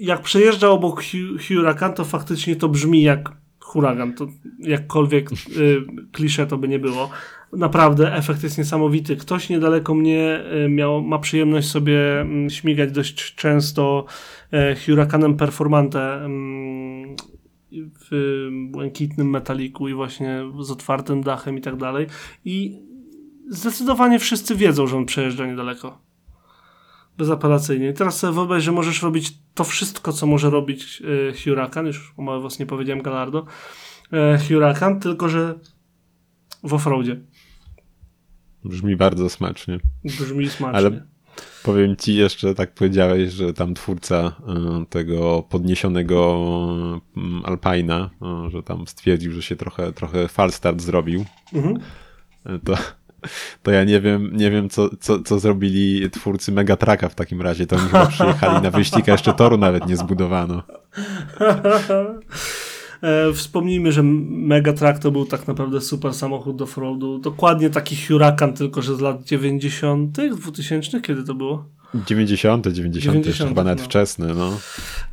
[0.00, 1.02] jak przejeżdża obok
[1.48, 4.12] Huracan, to faktycznie to brzmi jak huragan.
[4.12, 4.26] To
[4.58, 7.10] jakkolwiek y, klisze to by nie było
[7.52, 9.16] naprawdę efekt jest niesamowity.
[9.16, 14.04] Ktoś niedaleko mnie e, miał, ma przyjemność sobie mm, śmigać dość często
[14.52, 17.16] e, Huracanem Performante mm,
[18.10, 22.06] w błękitnym metaliku i właśnie z otwartym dachem i tak dalej.
[22.44, 22.78] I
[23.48, 25.98] zdecydowanie wszyscy wiedzą, że on przejeżdża niedaleko.
[27.18, 27.88] Bezapelacyjnie.
[27.88, 32.14] I teraz sobie wyobraź, że możesz robić to wszystko, co może robić e, Huracan, już
[32.16, 33.46] o mały was nie powiedziałem Galardo,
[34.48, 35.54] Huracan, tylko że
[36.62, 37.20] w offroadzie.
[38.68, 39.78] Brzmi bardzo smacznie.
[40.04, 40.78] Brzmi smacznie.
[40.78, 41.06] Ale
[41.62, 44.32] powiem ci jeszcze, tak powiedziałeś, że tam twórca
[44.82, 46.46] y, tego podniesionego
[47.16, 48.10] y, Alpina,
[48.46, 51.24] y, że tam stwierdził, że się trochę, trochę falstart zrobił.
[51.52, 51.78] Mhm.
[52.64, 52.74] To,
[53.62, 57.66] to ja nie wiem, nie wiem co, co, co zrobili twórcy Megatraka w takim razie.
[57.66, 60.62] To oni chyba przyjechali na wyścig, a jeszcze toru nawet nie zbudowano.
[63.02, 68.52] E, wspomnijmy, że Megatrack to był tak naprawdę super samochód do roadu Dokładnie taki Huracan,
[68.52, 71.64] tylko że z lat 90., 2000, kiedy to było?
[72.06, 73.84] 90., 90., 90 chyba nawet no.
[73.84, 74.34] wczesny.
[74.34, 74.58] No.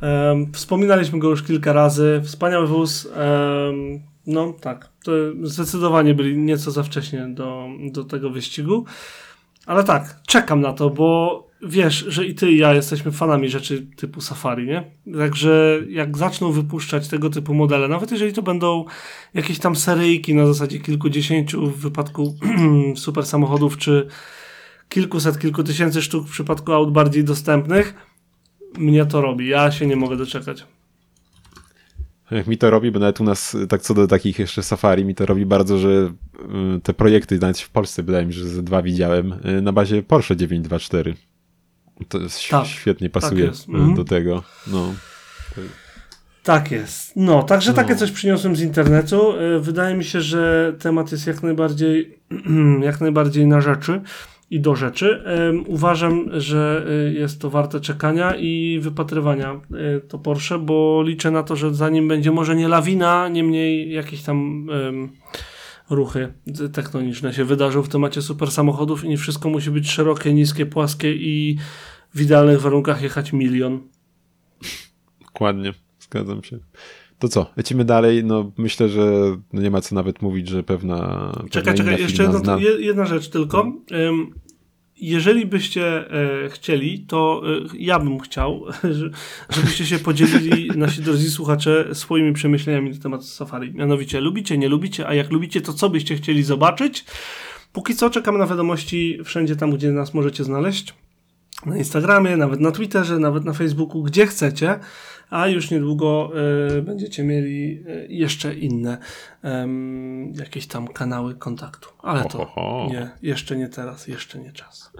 [0.08, 2.20] Um, wspominaliśmy go już kilka razy.
[2.24, 3.04] Wspaniały wóz.
[3.06, 8.84] Um, no tak, to zdecydowanie byli nieco za wcześnie do, do tego wyścigu.
[9.66, 13.86] Ale tak, czekam na to, bo wiesz, że i ty i ja jesteśmy fanami rzeczy
[13.96, 14.84] typu Safari, nie?
[15.18, 18.84] Także jak zaczną wypuszczać tego typu modele, nawet jeżeli to będą
[19.34, 22.34] jakieś tam seryjki na zasadzie kilkudziesięciu w wypadku
[22.96, 24.06] super samochodów, czy
[24.88, 27.94] kilkuset, kilku tysięcy sztuk w przypadku aut bardziej dostępnych,
[28.78, 29.48] mnie to robi.
[29.48, 30.66] Ja się nie mogę doczekać.
[32.46, 35.26] Mi to robi, bo nawet u nas, tak co do takich jeszcze safari, mi to
[35.26, 38.82] robi bardzo, że y, te projekty, nawet w Polsce wydaje mi się, że ze dwa
[38.82, 41.14] widziałem, y, na bazie Porsche 924.
[42.08, 44.06] To jest, tak, świetnie tak pasuje tak do mhm.
[44.06, 44.42] tego.
[44.66, 44.94] No.
[46.42, 47.12] Tak jest.
[47.16, 47.76] No, także no.
[47.76, 49.32] takie coś przyniosłem z internetu.
[49.32, 52.18] E, wydaje mi się, że temat jest jak najbardziej,
[52.80, 54.00] jak najbardziej na rzeczy
[54.50, 55.24] i do rzeczy.
[55.66, 59.60] Uważam, że e, jest to warte czekania i wypatrywania
[60.08, 64.68] to Porsche, bo liczę na to, że zanim będzie może nie lawina, niemniej jakieś tam
[65.90, 66.32] ruchy
[66.72, 71.14] tektoniczne się wydarzą w temacie super samochodów i nie wszystko musi być szerokie, niskie, płaskie
[71.14, 71.58] i
[72.14, 73.80] w idealnych warunkach jechać milion.
[75.20, 76.58] Dokładnie, zgadzam się.
[77.18, 78.24] To co, lecimy dalej.
[78.24, 81.32] No myślę, że no nie ma co nawet mówić, że pewna.
[81.50, 83.64] Czekaj, czekaj, jeszcze jedna, jedna rzecz tylko.
[83.64, 83.72] No
[85.00, 88.64] jeżeli byście e, chcieli, to e, ja bym chciał,
[89.54, 93.72] żebyście się podzielili, nasi drodzy słuchacze, swoimi przemyśleniami na temat Safari.
[93.74, 97.04] Mianowicie, lubicie, nie lubicie, a jak lubicie, to co byście chcieli zobaczyć?
[97.74, 100.94] póki co czekamy na wiadomości wszędzie tam, gdzie nas możecie znaleźć.
[101.66, 104.78] Na Instagramie, nawet na Twitterze, nawet na Facebooku, gdzie chcecie,
[105.34, 106.32] a już niedługo
[106.78, 108.98] y, będziecie mieli y, jeszcze inne
[110.38, 111.88] jakieś tam kanały kontaktu.
[111.98, 112.88] Ale to Ohoho.
[112.90, 114.92] nie, jeszcze nie teraz, jeszcze nie czas.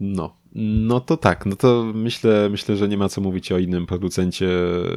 [0.00, 3.86] No, no to tak, no to myślę, myślę, że nie ma co mówić o innym
[3.86, 4.48] producencie,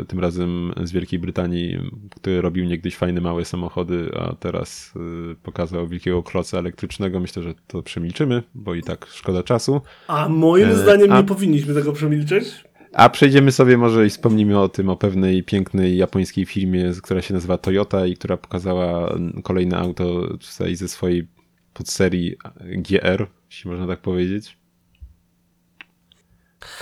[0.08, 1.78] tym razem z Wielkiej Brytanii,
[2.16, 4.94] który robił niegdyś fajne małe samochody, a teraz
[5.32, 7.20] y, pokazał wielkiego kloca elektrycznego.
[7.20, 9.82] Myślę, że to przemilczymy, bo i tak szkoda czasu.
[10.08, 12.64] A moim E, zdaniem a- nie powinniśmy tego przemilczeć.
[12.94, 17.34] A przejdziemy sobie może i wspomnimy o tym, o pewnej pięknej japońskiej firmie, która się
[17.34, 21.28] nazywa Toyota i która pokazała kolejne auto tutaj ze swojej
[21.74, 24.58] podserii GR, jeśli można tak powiedzieć.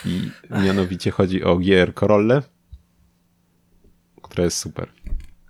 [0.06, 0.32] I
[0.64, 2.42] mianowicie chodzi o GR Corolle,
[4.22, 4.88] która jest super.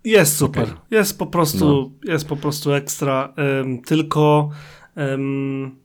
[0.03, 0.63] Jest super.
[0.63, 0.75] Okej.
[0.91, 3.33] Jest po prostu, jest po prostu ekstra.
[3.61, 4.49] Ym, tylko
[4.97, 5.79] ym,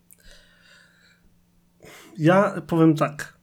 [2.19, 3.36] ja powiem tak.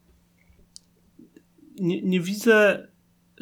[1.80, 2.88] Nie, nie widzę.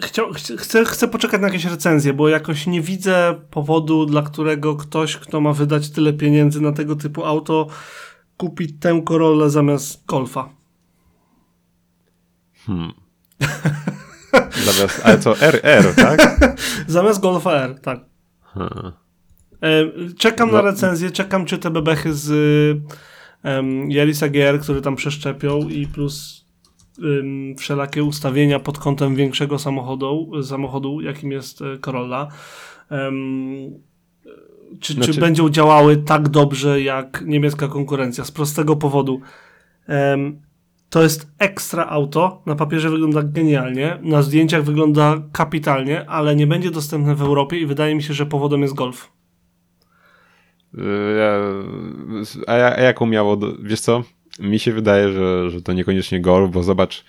[0.03, 4.75] Chciał, ch- chcę, chcę poczekać na jakieś recenzje, bo jakoś nie widzę powodu, dla którego
[4.75, 7.67] ktoś, kto ma wydać tyle pieniędzy na tego typu auto,
[8.37, 10.49] kupi tę Corollę zamiast Golfa.
[12.65, 12.91] Hmm.
[14.65, 16.39] Zamiast, ale co, RR, tak?
[16.87, 17.99] Zamiast Golfa R, tak.
[18.43, 18.91] Hmm.
[19.61, 19.69] E,
[20.17, 20.55] Czekam No.
[20.55, 22.29] na recenzję, czekam czy te bebechy z
[23.43, 26.45] um, Yarisa GR, które tam przeszczepią i plus
[27.57, 32.27] wszelakie ustawienia pod kątem większego samochodu, samochodu jakim jest e, Corolla.
[34.79, 38.23] Czy, czy Znaczy- będą działały tak dobrze jak niemiecka konkurencja?
[38.23, 39.21] Z prostego powodu.
[40.89, 46.71] To jest ekstra auto, na papierze wygląda genialnie, na zdjęciach wygląda kapitalnie, ale nie będzie
[46.71, 49.11] dostępne w Europie i wydaje mi się, że powodem jest Golf.
[50.77, 50.81] Y,
[52.47, 54.03] a, a jaką miało, wiesz co?
[54.41, 57.05] Mi się wydaje, że, że to niekoniecznie Golf, bo zobacz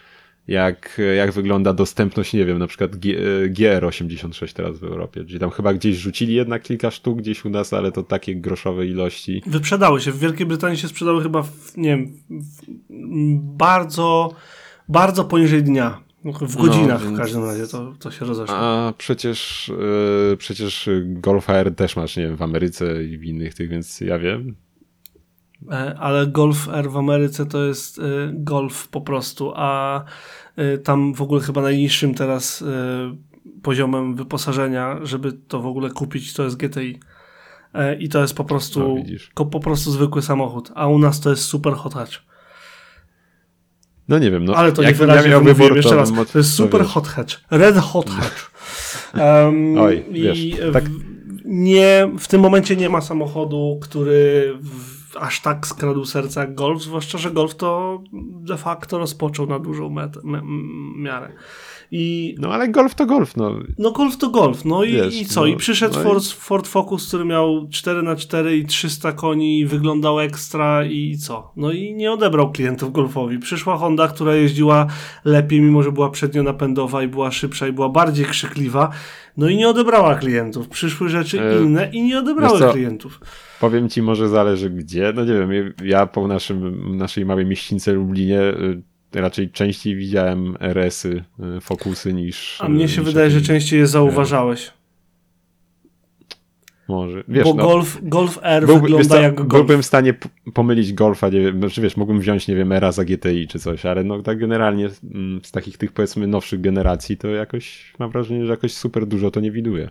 [0.48, 3.14] jak, jak wygląda dostępność, nie wiem, na przykład G,
[3.48, 7.72] GR86 teraz w Europie, gdzie tam chyba gdzieś rzucili jednak kilka sztuk gdzieś u nas,
[7.72, 9.42] ale to takie groszowe ilości.
[9.46, 10.12] Wyprzedały się.
[10.12, 12.62] W Wielkiej Brytanii się sprzedały chyba, w, nie wiem, w,
[13.56, 14.34] bardzo,
[14.88, 16.00] bardzo poniżej dnia.
[16.24, 18.56] W godzinach więc- w każdym razie to, to się rozeszło.
[18.56, 19.68] A przecież,
[20.32, 24.00] y, przecież Golf R też masz, nie wiem, w Ameryce i w innych tych, więc
[24.00, 24.54] ja wiem.
[25.70, 30.04] E, Ale Golf R w Ameryce to jest e, Golf po prostu, a
[30.56, 32.64] e, tam w ogóle chyba najniższym teraz
[33.62, 37.00] poziomem wyposażenia, żeby to w ogóle kupić, to jest GTI.
[37.98, 41.30] I to jest po No, prostu, ko, po prostu zwykły samochód, a u nas to
[41.30, 42.12] jest super hot hatch.
[44.08, 44.54] No nie wiem, no.
[44.54, 46.12] Ale to jak nie wyraźnie miał wymówiłem wybór, jeszcze raz.
[46.32, 47.34] To jest super hot hatch.
[47.50, 48.52] Red hot hatch.
[49.14, 50.40] Um, Oj, i wiesz,
[50.72, 50.84] tak-
[51.44, 56.82] nie, w tym momencie nie ma samochodu, który w, aż tak skradł serca jak Golf,
[56.82, 60.20] zwłaszcza, że Golf to de facto rozpoczął na dużą metę,
[60.96, 61.32] miarę.
[61.94, 63.50] I No ale Golf to Golf, no.
[63.78, 65.40] no Golf to Golf, no i, Wiesz, i co?
[65.40, 69.66] no, I przyszedł no i- Ford, Ford Focus, który miał 4x4 i 300 koni i
[69.66, 71.52] wyglądał ekstra i co?
[71.56, 73.38] No i nie odebrał klientów Golfowi.
[73.38, 74.86] Przyszła Honda, która jeździła
[75.24, 78.90] lepiej, mimo że była przednionapędowa i była szybsza i była bardziej krzykliwa,
[79.36, 80.68] no i nie odebrała klientów.
[80.68, 83.20] Przyszły rzeczy E, inne i nie odebrały klientów.
[83.62, 85.12] Powiem ci, może zależy gdzie.
[85.14, 91.24] No nie wiem, ja po naszym, naszej małej mieścińce Lublinie y, raczej częściej widziałem RS-y,
[91.56, 92.58] y, Focusy niż...
[92.60, 94.72] A mnie się niż wydaje, że częściej je zauważałeś.
[96.88, 97.24] Może.
[97.28, 99.48] Wiesz, bo no, Golf, Golf R byłby- wygląda co, jak Golf.
[99.48, 100.14] byłbym w stanie
[100.54, 103.86] pomylić Golfa, nie wiem, znaczy wiesz, mógłbym wziąć, nie wiem, Era za GTI czy coś,
[103.86, 108.46] ale no tak generalnie mm, z takich tych powiedzmy nowszych generacji to jakoś mam wrażenie,
[108.46, 109.90] że jakoś super dużo to nie widuję.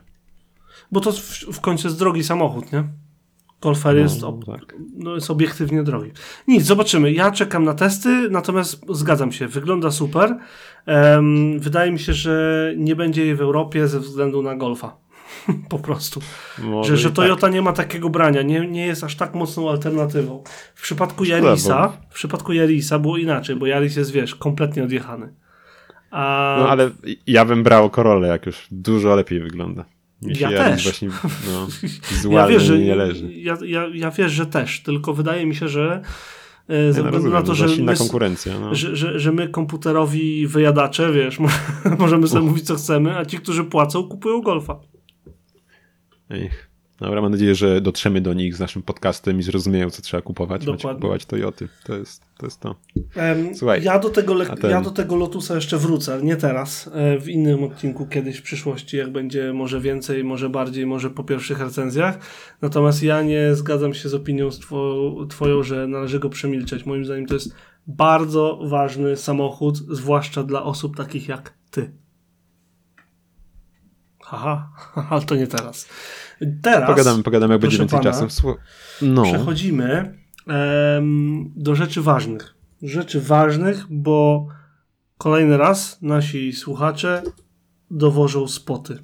[0.91, 2.83] Bo to w, w końcu jest drogi samochód, nie?
[3.61, 4.75] Golf R jest, No, ob, tak.
[4.97, 6.11] no, jest obiektywnie drogi.
[6.47, 7.11] Nic, zobaczymy.
[7.11, 10.37] Ja czekam na testy, natomiast zgadzam się, wygląda super.
[10.85, 14.97] Em, wydaje mi się, że nie będzie jej w Europie ze względu na Golfa.
[15.69, 16.21] po prostu.
[16.63, 17.15] Może Że, że tak.
[17.15, 20.43] Toyota nie ma takiego brania, nie, nie jest aż tak mocną alternatywą.
[20.75, 25.33] W przypadku Yarisa, w przypadku Yarisa było inaczej, bo Yaris jest, wiesz, kompletnie odjechany.
[26.11, 26.89] A No ale
[27.27, 29.85] ja bym brał Corollę, jak już dużo lepiej wygląda.
[30.21, 30.83] Mi Ja też.
[30.83, 31.09] Właśnie,
[31.47, 31.67] no,
[32.31, 33.33] ja wiesz, że, nie leży.
[33.33, 36.01] ja, ja, ja wiesz, że też, tylko wydaje mi się, że
[36.67, 37.93] e, ze Ja względu rozumiem, na to, że że my.
[38.59, 38.75] No.
[38.75, 41.39] że, że, że my komputerowi wyjadacze, wiesz,
[41.99, 44.79] możemy sobie mówić co chcemy, a ci, którzy płacą, kupują golfa.
[46.29, 46.70] Ech.
[47.01, 50.61] Dobra, mam nadzieję, że dotrzemy do nich z naszym podcastem i zrozumieją, co trzeba kupować.
[50.61, 50.99] Macie Dokładnie.
[51.01, 51.67] kupować Toyoty.
[51.83, 52.45] To jest to.
[52.45, 52.75] Jest to.
[53.55, 57.29] Słuchaj, ja, do tego ten- ja do tego Lotusa jeszcze wrócę, nie teraz, e, w
[57.29, 62.17] innym odcinku kiedyś w przyszłości, jak będzie może więcej, może bardziej, może po pierwszych recenzjach.
[62.61, 66.85] Natomiast ja nie zgadzam się z opinią two- twoją, że należy go przemilczeć.
[66.85, 67.55] Moim zdaniem to jest
[67.87, 71.91] bardzo ważny samochód, zwłaszcza dla osób takich jak ty.
[74.23, 74.69] Haha,
[75.09, 75.89] ale to nie teraz.
[76.61, 78.55] Teraz Pogadamy, pogadamy, jak będzie więcej pana, czasu.
[79.01, 82.55] No, Przechodzimy em, do rzeczy ważnych.
[82.81, 84.47] Rzeczy ważnych, bo
[85.17, 87.23] kolejny raz nasi słuchacze
[87.91, 88.99] dowożą spoty.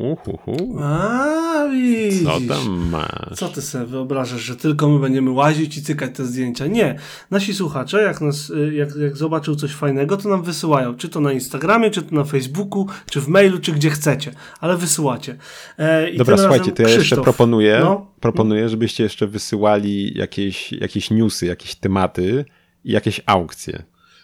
[0.00, 0.78] Uhuhu.
[0.82, 2.24] A, widzisz.
[2.24, 3.36] Co tam masz?
[3.38, 6.66] Co ty sobie wyobrażasz, że tylko my będziemy łazić i cykać te zdjęcia?
[6.66, 6.98] Nie.
[7.30, 10.94] Nasi słuchacze, jak, nas, y, jak, jak zobaczą coś fajnego, to nam wysyłają.
[10.94, 14.32] Czy to na Instagramie, czy to na Facebooku, czy w mailu, czy gdzie chcecie.
[14.60, 15.36] Ale wysyłacie.
[15.76, 17.24] E, Dobra, słuchajcie, to ja jeszcze Krzysztof.
[17.24, 18.06] proponuję, No.
[18.20, 22.44] proponuję, żebyście jeszcze wysyłali jakieś, jakieś newsy, jakieś tematy
[22.84, 23.82] i jakieś aukcje.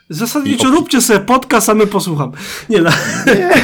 [0.08, 2.32] Zasadniczo róbcie sobie podcast, a my posłucham.
[2.70, 2.90] Nie, no.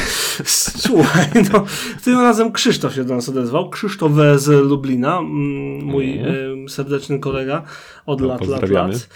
[0.77, 1.65] Słuchaj, no.
[2.03, 3.69] Tym razem Krzysztof się do nas odezwał.
[3.69, 7.63] Krzysztof z Lublina, mm, mój em, serdeczny kolega
[8.05, 9.09] od No, lat, lat, lat.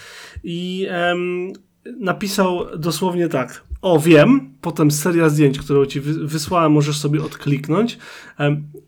[0.44, 1.52] I em,
[2.00, 3.64] napisał dosłownie tak.
[3.82, 7.98] O, wiem, potem seria zdjęć, którą ci wy- wysłałem, możesz sobie odkliknąć.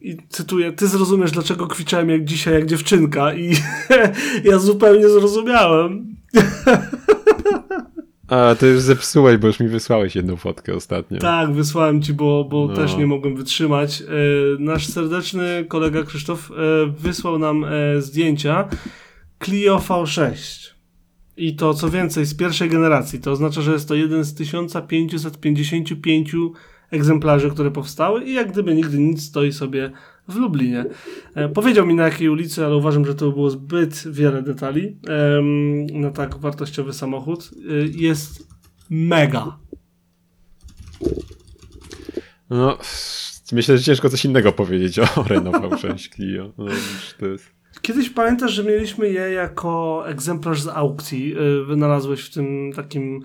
[0.00, 3.34] I cytuję, ty zrozumiesz, dlaczego kwiczałem jak dzisiaj, jak dziewczynka.
[3.34, 3.52] I
[4.50, 6.16] ja zupełnie zrozumiałem.
[8.30, 11.18] A, to już zepsułeś, bo już mi wysłałeś jedną fotkę ostatnio.
[11.18, 12.74] Tak, wysłałem ci, bo, bo No.
[12.76, 14.02] też nie mogłem wytrzymać.
[14.02, 14.04] E,
[14.58, 16.54] nasz serdeczny kolega Krzysztof e,
[16.98, 18.68] wysłał nam e, zdjęcia
[19.44, 20.34] Clio V6.
[21.36, 23.20] I to co więcej, z pierwszej generacji.
[23.20, 26.32] To oznacza, że jest to jeden z 1555
[26.90, 29.90] egzemplarzy, które powstały i jak gdyby nigdy nic stoi sobie
[30.30, 30.84] w Lublinie.
[31.34, 34.96] E, powiedział mi na jakiej ulicy, ale uważam, że to było zbyt wiele detali
[35.92, 37.50] na tak wartościowy samochód.
[37.68, 38.48] E, jest
[38.90, 39.58] mega.
[42.50, 42.78] No,
[43.52, 46.52] myślę, że ciężko coś innego powiedzieć o Renault V6 Clio.
[46.58, 46.66] No,
[47.18, 47.50] to jest...
[47.82, 51.36] Kiedyś pamiętasz, że mieliśmy je jako egzemplarz z aukcji.
[51.38, 53.22] y, Wynalazłeś w tym takim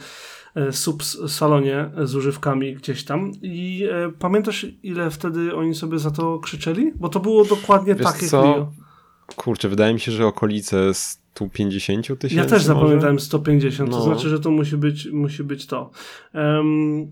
[0.57, 3.31] y, subsalonie z używkami gdzieś tam.
[3.41, 6.91] I y, pamiętasz, ile wtedy oni sobie za to krzyczeli?
[6.95, 8.41] Bo to było dokładnie Wiesz takie co?
[8.43, 8.71] Clio.
[9.35, 12.63] Kurczę, wydaje mi się, że okolice 150 tysięcy Ja też może?
[12.63, 14.03] zapamiętałem 150, to No.
[14.03, 15.91] znaczy, że to musi być, musi być to.
[16.33, 17.11] Em,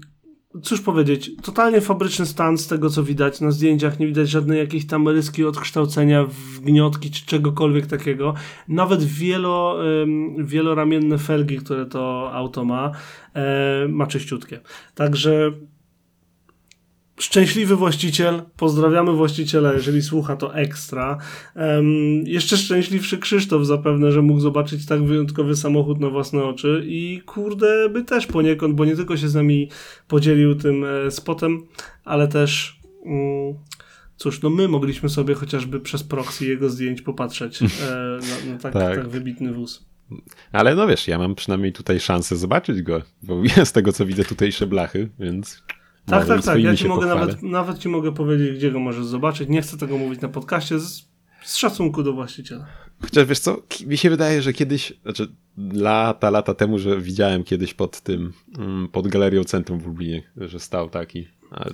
[0.61, 3.99] cóż powiedzieć, totalnie fabryczny stan z tego, co widać na zdjęciach.
[3.99, 8.33] Nie widać żadnej jakiejś tam ryski odkształcenia, wgniotki czy czegokolwiek takiego.
[8.67, 12.91] Nawet wielo, em, wieloramienne felgi, które to auto ma,
[13.35, 14.59] e, ma czyściutkie.
[14.95, 15.51] Także
[17.19, 21.17] Szczęśliwy właściciel, pozdrawiamy właściciela, jeżeli słucha to ekstra.
[21.55, 21.85] Em,
[22.25, 27.89] jeszcze szczęśliwszy Krzysztof zapewne, że mógł zobaczyć tak wyjątkowy samochód na własne oczy i kurde
[27.89, 29.69] by też poniekąd, bo nie tylko się z nami
[30.07, 31.59] podzielił tym e, spotem,
[32.05, 33.53] ale też mm,
[34.17, 37.65] cóż, no my mogliśmy sobie chociażby przez proxy jego zdjęć popatrzeć e,
[38.21, 38.95] na, na tak, Tak.
[38.95, 39.85] tak wybitny wóz.
[40.51, 44.23] Ale no wiesz, ja mam przynajmniej tutaj szansę zobaczyć go, bo z tego co widzę
[44.23, 45.63] tutejsze blachy, więc...
[46.05, 46.59] Tak, tak, tak.
[46.63, 47.25] Ja ci mogę pochwalę.
[47.25, 49.49] nawet, nawet ci mogę powiedzieć, gdzie go możesz zobaczyć.
[49.49, 51.09] Nie chcę tego mówić na podcaście z,
[51.43, 52.65] z szacunku do właściciela.
[53.01, 55.27] Chociaż wiesz co, mi się wydaje, że kiedyś, znaczy
[55.73, 60.59] lata, lata temu, że widziałem kiedyś pod tym, mm, pod galerią centrum w Lublinie, że
[60.59, 61.27] stał taki.
[61.51, 61.73] Ale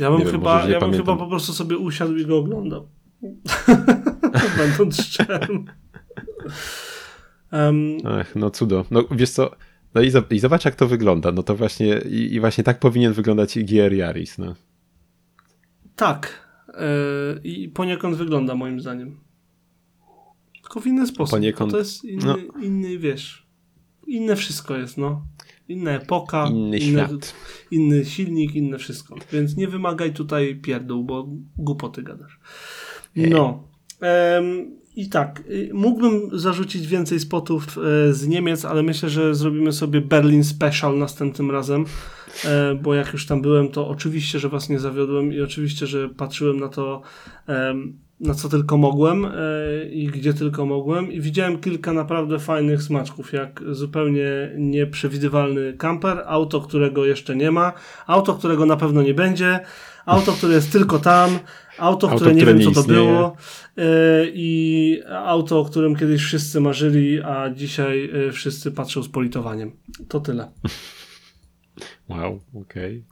[0.00, 2.88] Ja bym, wiem, chyba, ja bym chyba po prostu sobie usiadł i go oglądał.
[4.58, 5.64] Będąc szczerym.
[7.50, 8.84] Em, Ach, no cudo.
[8.90, 9.50] No wiesz co,
[9.94, 11.32] no i, i zobacz jak to wygląda.
[11.32, 14.54] No to właśnie, i, i właśnie tak powinien wyglądać GR Yaris, no.
[15.96, 16.50] tak.
[16.74, 16.84] E,
[17.44, 19.20] I poniekąd wygląda moim zdaniem.
[20.62, 21.38] Tylko w inny sposób.
[21.38, 22.60] Poniekąd- To jest inny, no.
[22.62, 23.46] inny, wiesz,
[24.06, 25.26] inne wszystko jest, no.
[25.68, 27.34] Inna epoka, Inny inne, świat.
[27.70, 29.16] inny silnik, inne wszystko.
[29.32, 32.40] Więc nie wymagaj tutaj pierdół, bo głupoty gadasz.
[33.16, 33.68] No.
[34.00, 39.72] Em, I tak, y, mógłbym zarzucić więcej spotów e, z Niemiec, ale myślę, że zrobimy
[39.72, 41.84] sobie Berlin Special następnym razem,
[42.44, 46.08] e, bo jak już tam byłem, to oczywiście, że was nie zawiodłem i oczywiście, że
[46.08, 47.02] patrzyłem na to,
[48.20, 49.30] na co tylko mogłem e,
[49.90, 51.12] i gdzie tylko mogłem.
[51.12, 57.72] I widziałem kilka naprawdę fajnych smaczków, jak zupełnie nieprzewidywalny kamper, auto, którego jeszcze nie ma,
[58.06, 59.60] auto, którego na pewno nie będzie,
[60.06, 61.38] auto, które jest tylko tam,
[61.80, 63.02] auto, Auto, które nie które wiem, nie co to istnieje.
[63.02, 63.36] było
[63.76, 63.84] e,
[64.34, 69.72] i auto, o którym kiedyś wszyscy marzyli, a dzisiaj e, wszyscy patrzą z politowaniem.
[70.08, 70.50] To tyle.
[72.08, 73.04] Wow, okej.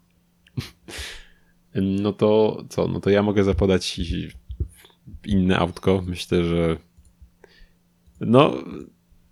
[1.74, 2.88] No to co?
[2.88, 4.00] No to ja mogę zapodać
[5.26, 6.02] inne autko.
[6.06, 6.76] Myślę, że
[8.20, 8.54] no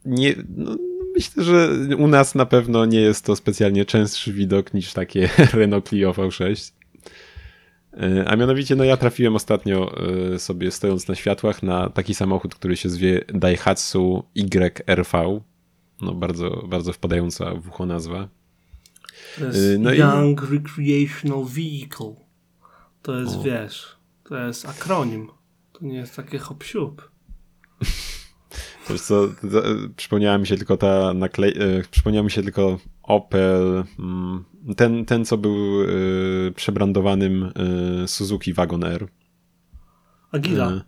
[0.04, 0.76] nie, no,
[1.14, 5.88] myślę, że u nas na pewno nie jest to specjalnie częstszy widok niż takie Renault
[5.88, 6.72] Clio V6.
[7.96, 9.94] E, a mianowicie, no ja trafiłem ostatnio
[10.34, 15.40] e, sobie stojąc na światłach na taki samochód, który się zwie Daihatsu YRV.
[16.00, 18.28] No bardzo, bardzo wpadająca w ucho nazwa.
[19.38, 20.46] To jest e, no Young i...
[20.54, 22.14] Recreational Vehicle.
[23.02, 23.42] To jest, o.
[23.42, 25.28] wiesz, to jest akronim.
[25.72, 26.92] To nie jest takie hop -siup.
[28.90, 29.28] Wiesz co,
[29.96, 31.54] przypomniała mi się tylko ta naklej...
[31.90, 34.44] Przypomniał mi się tylko Opel, mm,
[34.76, 37.52] ten, ten co był y, przebrandowanym
[38.04, 39.08] y, Suzuki Wagon R.
[40.32, 40.70] Agila.
[40.72, 40.80] Y,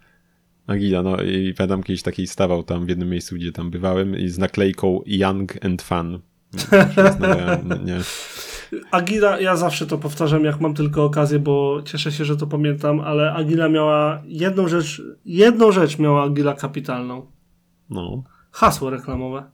[0.67, 4.29] Agila, no i pamiętam kiedyś taki stawał tam w jednym miejscu, gdzie tam bywałem i
[4.29, 6.19] z naklejką Young and Fun.
[7.85, 8.01] nie.
[8.91, 13.01] Agila, ja zawsze to powtarzam, jak mam tylko okazję, bo cieszę się, że to pamiętam,
[13.01, 17.27] ale Agila miała jedną rzecz, jedną rzecz miała Agila kapitalną.
[17.91, 18.23] No.
[18.51, 19.51] Hasło reklamowe.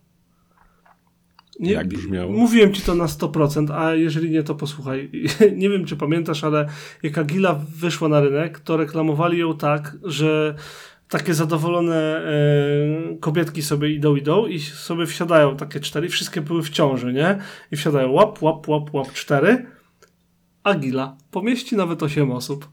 [1.61, 2.33] Nie, Jak brzmiało?
[2.33, 5.11] Mówiłem ci to na 100%, a jeżeli nie, to posłuchaj.
[5.57, 6.69] nie wiem, czy pamiętasz, ale
[7.03, 10.55] jak Agila wyszła na rynek, to reklamowali ją tak, że
[11.09, 16.71] takie zadowolone e, kobietki sobie idą, idą i sobie wsiadają takie cztery, wszystkie były w
[16.71, 17.39] ciąży, nie?
[17.71, 19.67] I wsiadają łap, łap, łap, łap, cztery.
[20.63, 22.69] Agila pomieści nawet 8 osób.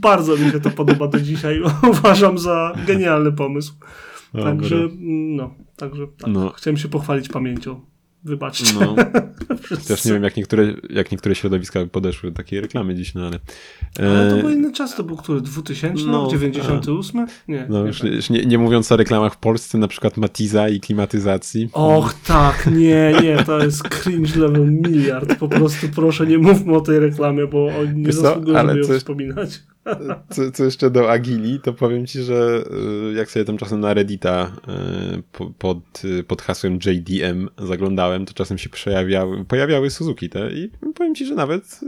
[0.00, 1.60] Bardzo mi się to podoba do dzisiaj.
[1.90, 3.74] Uważam za genialny pomysł.
[4.34, 4.50] Dobra.
[4.50, 6.30] Także, no, także tak.
[6.30, 6.50] no.
[6.50, 7.80] chciałem się pochwalić pamięcią.
[8.24, 8.64] Wybaczcie.
[8.80, 8.96] No.
[9.88, 13.38] Też nie wiem, jak niektóre, jak niektóre środowiska podeszły do takiej reklamy dziś, no ale...
[13.98, 15.40] Ale to był inny czas, to był który?
[15.40, 16.06] 2000?
[16.06, 17.26] No, 98?
[17.48, 17.66] Nie.
[17.68, 18.12] No, już, tak.
[18.12, 21.68] już nie, nie, mówiąc o reklamach w Polsce, na przykład Matiza i klimatyzacji.
[21.72, 25.34] Och, tak, nie, nie, to jest cringe level miliard.
[25.34, 29.62] Po prostu proszę, nie mówmy o tej reklamie, bo oni nie zasługują, żeby ją wspominać.
[30.30, 32.64] Co, co, jeszcze do Agili, to powiem ci, że
[33.10, 34.52] y, jak sobie tam czasem na Reddita
[35.38, 41.14] y, pod, pod hasłem JDM zaglądałem, to czasem się pojawiały, pojawiały Suzuki te i powiem
[41.14, 41.80] ci, że nawet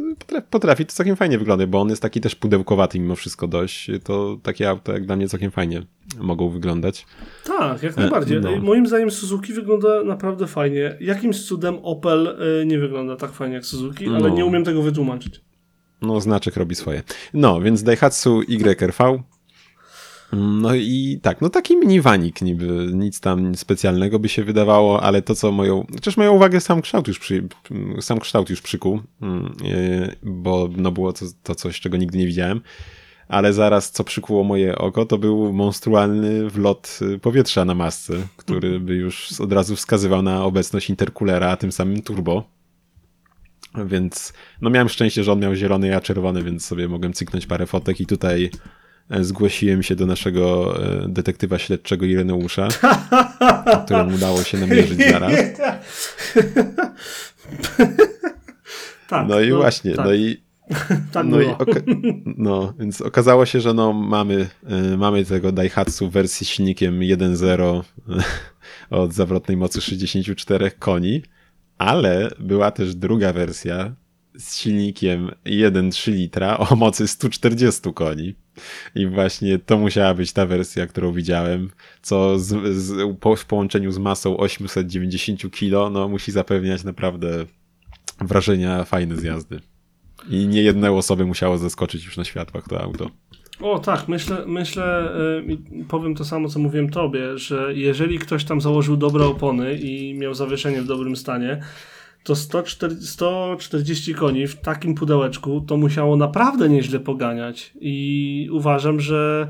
[0.50, 3.90] potrafi, to całkiem fajnie wyglądać, bo on jest taki też pudełkowaty mimo wszystko dość.
[4.04, 5.82] To takie auto jak dla mnie całkiem fajnie
[6.20, 7.06] mogą wyglądać.
[7.44, 8.40] Tak, jak najbardziej.
[8.40, 8.56] No.
[8.56, 10.96] Moim zdaniem Suzuki wygląda naprawdę fajnie.
[11.00, 14.28] Jakimś cudem Opel y, nie wygląda tak fajnie jak Suzuki, ale no.
[14.28, 15.40] nie umiem tego wytłumaczyć.
[16.02, 17.02] No, znaczek robi swoje.
[17.34, 19.22] No, więc Daihatsu YRV.
[20.32, 25.34] No i tak, no taki miniwanik niby, nic tam specjalnego by się wydawało, ale to
[25.34, 27.48] co moją, chociaż moją uwagę sam kształt już, przy,
[28.00, 32.26] sam kształt już przykuł, mm, e, bo no było to, to coś, czego nigdy nie
[32.26, 32.60] widziałem,
[33.28, 38.94] ale zaraz co przykuło moje oko, to był monstrualny wlot powietrza na masce, który by
[38.94, 42.44] już od razu wskazywał na obecność interkulera, a tym samym turbo.
[43.74, 47.66] Więc no miałem szczęście, że on miał zielony, ja czerwony, więc sobie mogłem cyknąć parę
[47.66, 48.50] fotek i tutaj
[49.10, 52.68] e, zgłosiłem się do naszego e, detektywa śledczego Ireneusza,
[53.84, 55.32] któremu udało się namierzyć zaraz.
[59.12, 60.06] Tak, no i no, właśnie, tak.
[60.06, 60.36] no i
[61.12, 61.46] tak no, i
[62.36, 64.48] no, więc okazało się, że no mamy,
[64.92, 67.82] y, mamy tego Daihatsu w wersji silnikiem 1.0
[68.90, 71.22] od zawrotnej mocy 64 koni
[71.86, 73.94] ale była też druga wersja
[74.38, 78.34] z silnikiem 1,3 litra o mocy 140 koni.
[78.94, 81.70] I właśnie to musiała być ta wersja, którą widziałem,
[82.02, 87.46] co z, z, po, w połączeniu z masą 890 kg, no musi zapewniać naprawdę
[88.20, 89.60] wrażenia fajne z jazdy.
[90.30, 93.10] I nie jednej osoby musiało zaskoczyć już na światłach to auto.
[93.62, 95.12] O tak, myślę, myślę
[95.46, 100.14] yy, powiem to samo, co mówiłem tobie, że jeżeli ktoś tam założył dobre opony i
[100.14, 101.62] miał zawieszenie w dobrym stanie,
[102.24, 109.48] to 140, 140 koni w takim pudełeczku to musiało naprawdę nieźle poganiać i uważam, że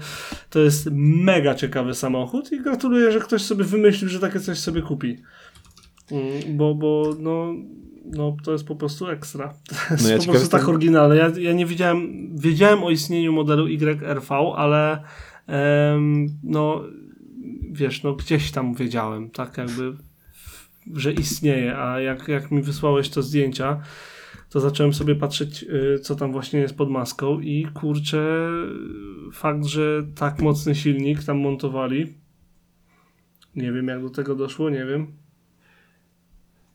[0.50, 4.82] to jest mega ciekawy samochód i gratuluję, że ktoś sobie wymyślił, że takie coś sobie
[4.82, 5.16] kupi.
[6.10, 7.54] Mm, bo, bo no
[8.04, 9.54] no to jest po prostu ekstra.
[9.88, 11.16] To jest no ja po prostu tak oryginalne.
[11.16, 15.02] Ja, ja nie wiedziałem, wiedziałem o istnieniu modelu YRV, ale
[16.42, 16.84] no
[17.72, 19.96] wiesz, no gdzieś tam wiedziałem, tak jakby,
[20.94, 23.80] że istnieje, a jak, jak mi wysłałeś to zdjęcia,
[24.50, 28.48] to zacząłem sobie patrzeć, y, co tam właśnie jest pod maską i kurczę,
[29.32, 32.14] fakt, że tak mocny silnik tam montowali,
[33.56, 35.21] nie wiem jak do tego doszło, nie wiem.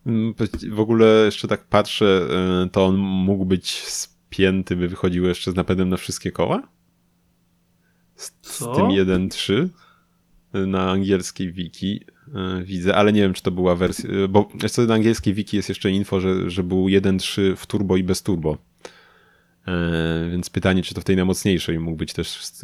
[0.07, 0.33] Mm,
[0.69, 2.27] w ogóle jeszcze tak patrzę,
[2.65, 6.67] y, to on mógł być spięty, by wychodził jeszcze z napędem na wszystkie koła?
[8.15, 9.67] Z, z tym 1.3
[10.55, 14.81] y, na angielskiej wiki y, widzę, ale nie wiem, czy to była wersja, bo jeszcze
[14.81, 18.57] na angielskiej wiki jest jeszcze info, że, że był 1.3 w turbo i bez turbo.
[19.67, 22.59] E, więc pytanie, czy to w tej najmocniejszej mógł być też z,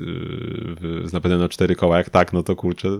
[1.05, 1.97] z napędem na cztery koła.
[1.97, 2.99] Jak tak, no to kurczę,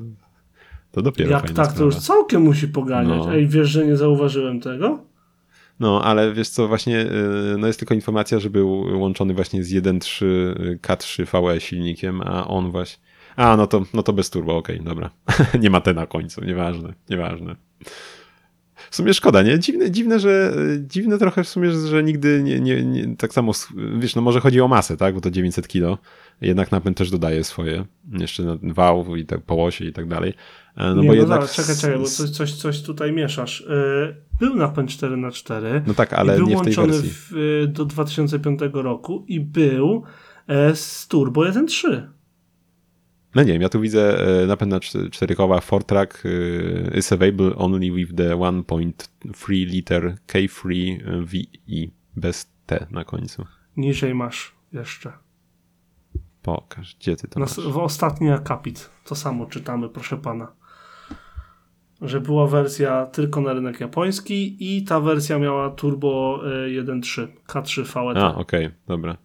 [0.94, 1.72] to dopiero Jak tak, sprawa.
[1.72, 3.26] to już całkiem musi poganiać.
[3.26, 3.34] No.
[3.34, 5.00] Ej, wiesz, że nie zauważyłem tego?
[5.80, 9.74] No, ale wiesz co, właśnie y, no jest tylko informacja, że był łączony właśnie z
[9.74, 10.26] 1.3
[10.82, 13.04] K3 VE silnikiem, a on właśnie...
[13.36, 15.10] A, no to, no to bez turbo, okej, dobra.
[15.62, 17.56] nie ma T na końcu, nieważne, nieważne.
[18.92, 19.60] W sumie szkoda, nie?
[19.60, 23.52] Dziwne, dziwne, że dziwne trochę w sumie, że nigdy nie, nie, nie tak samo,
[23.98, 25.98] wiesz, no może chodzi o masę, tak, bo to 900 kilo,
[26.42, 30.34] jednak napęd też dodaje swoje, jeszcze na wał i tak po osie i tak dalej.
[30.78, 31.28] No nie, bo no jednak...
[31.28, 33.66] zaraz, czekaj, czekaj, bo coś, coś, coś tutaj mieszasz.
[33.70, 35.82] Yy, był napęd 4x4.
[35.88, 37.10] No tak, ale był nie w tej wersji.
[37.10, 40.04] w, y, do 2005 roku i był
[40.48, 42.08] e, z Turbo 1.3.
[43.36, 47.12] No nie wiem, ja tu widzę e, napęd na cz- cztery koła Fortrack e, is
[47.12, 53.46] available only with the 1.3 liter K3 VE bez T na końcu.
[53.78, 55.12] Niżej masz jeszcze.
[56.42, 57.60] Pokaż, gdzie ty to Na, masz?
[57.60, 58.90] w ostatni akapit.
[59.06, 60.52] To samo czytamy, proszę pana.
[62.04, 67.82] Że była wersja tylko na rynek japoński i ta wersja miała turbo e, 1.3 K3
[67.84, 68.18] VET.
[68.18, 69.18] A, okej, dobra.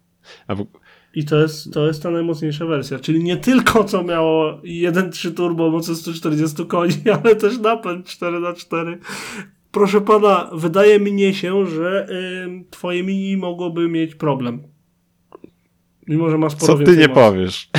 [0.47, 0.65] A w,
[1.15, 2.99] I to jest, to jest ta najmocniejsza wersja.
[2.99, 8.97] Czyli nie tylko co miało 1.3 turbo mocy 140 koni, ale też napęd 4x4.
[9.71, 12.07] Proszę pana, wydaje mi się, że
[12.45, 14.63] ym, twoje mini mogłoby mieć problem.
[16.07, 17.21] Mimo, że ma sporo co ty nie mocy.
[17.21, 17.69] powiesz?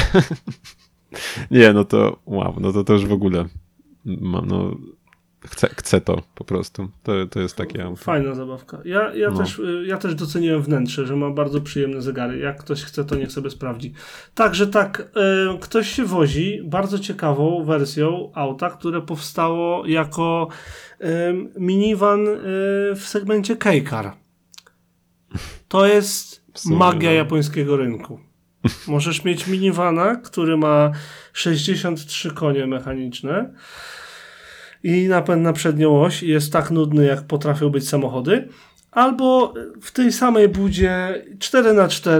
[1.51, 3.44] nie, no to wow, no to to już w ogóle
[4.05, 4.76] no
[5.46, 6.88] chcę, chcę to po prostu.
[7.03, 7.96] To, to jest takie auto.
[7.96, 8.78] Fajna zabawka.
[8.84, 9.38] Ja, ja, No.
[9.38, 12.38] też, y, ja też doceniłem wnętrze, że ma bardzo przyjemne zegary.
[12.38, 13.92] Jak ktoś chce, to niech sobie sprawdzi.
[14.34, 15.01] Także tak,
[15.55, 20.48] y, ktoś się wozi bardzo ciekawą wersją auta, które powstało jako
[21.01, 21.07] y,
[21.59, 22.36] minivan y,
[22.94, 24.12] w segmencie K-Car.
[25.68, 27.16] To jest magia no.
[27.16, 28.29] japońskiego rynku.
[28.86, 30.92] Możesz mieć minivana, który ma
[31.32, 33.54] 63 konie mechaniczne
[34.82, 38.48] i napęd na przednią oś i jest tak nudny, jak potrafią być samochody,
[38.90, 42.14] albo w tej samej budzie 4x4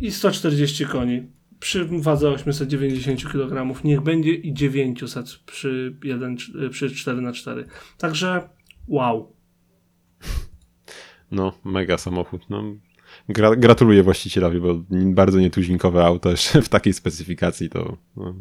[0.00, 1.22] i 140 koni.
[1.60, 6.36] Przy wadze 890 kg, niech będzie i 900 przy, 1,
[6.70, 7.64] przy 4x4.
[7.98, 8.48] Także
[8.88, 9.36] wow.
[11.30, 12.50] No, mega samochód.
[12.50, 12.62] No,
[13.28, 17.96] gra, gratuluję właścicielowi, bo bardzo nietuzinkowe auto jeszcze w takiej specyfikacji to.
[18.16, 18.34] No,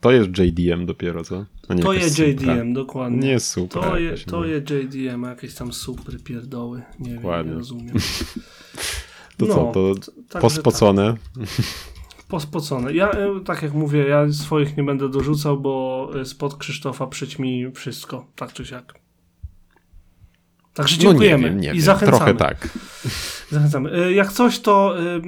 [0.00, 1.44] to jest JDM dopiero, co?
[1.82, 2.54] To jest Supra.
[2.54, 3.28] JDM, dokładnie.
[3.28, 3.82] Nie super.
[3.82, 4.44] To, je, to no.
[4.44, 6.82] jest JDM, a jakieś tam super pierdoły.
[6.98, 7.52] Nie wiem, Dokładnie.
[7.52, 7.96] nie rozumiem.
[9.38, 10.42] To No, co, to także tak.
[10.42, 11.16] pospocone.
[12.28, 12.92] Pospocone.
[12.92, 17.72] Ja, e, tak jak mówię, ja swoich nie będę dorzucał, bo spod Krzysztofa przyć mi
[17.72, 18.94] wszystko, tak czy siak.
[20.78, 21.80] Także No nie dziękujemy wiem, nie i wiem.
[21.80, 22.16] zachęcamy.
[22.16, 22.68] Trochę tak.
[23.50, 23.92] zachęcamy.
[23.92, 25.22] E, Jak coś, to y,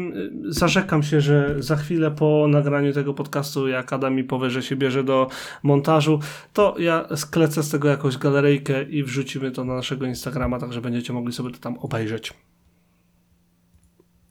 [0.44, 4.76] zarzekam się, że za chwilę po nagraniu tego podcastu, jak Adam mi powie, że się
[4.76, 5.28] bierze do
[5.62, 6.20] montażu,
[6.52, 11.12] to ja sklecę z tego jakąś galeryjkę i wrzucimy to na naszego Instagrama, także będziecie
[11.12, 12.32] mogli sobie to tam obejrzeć.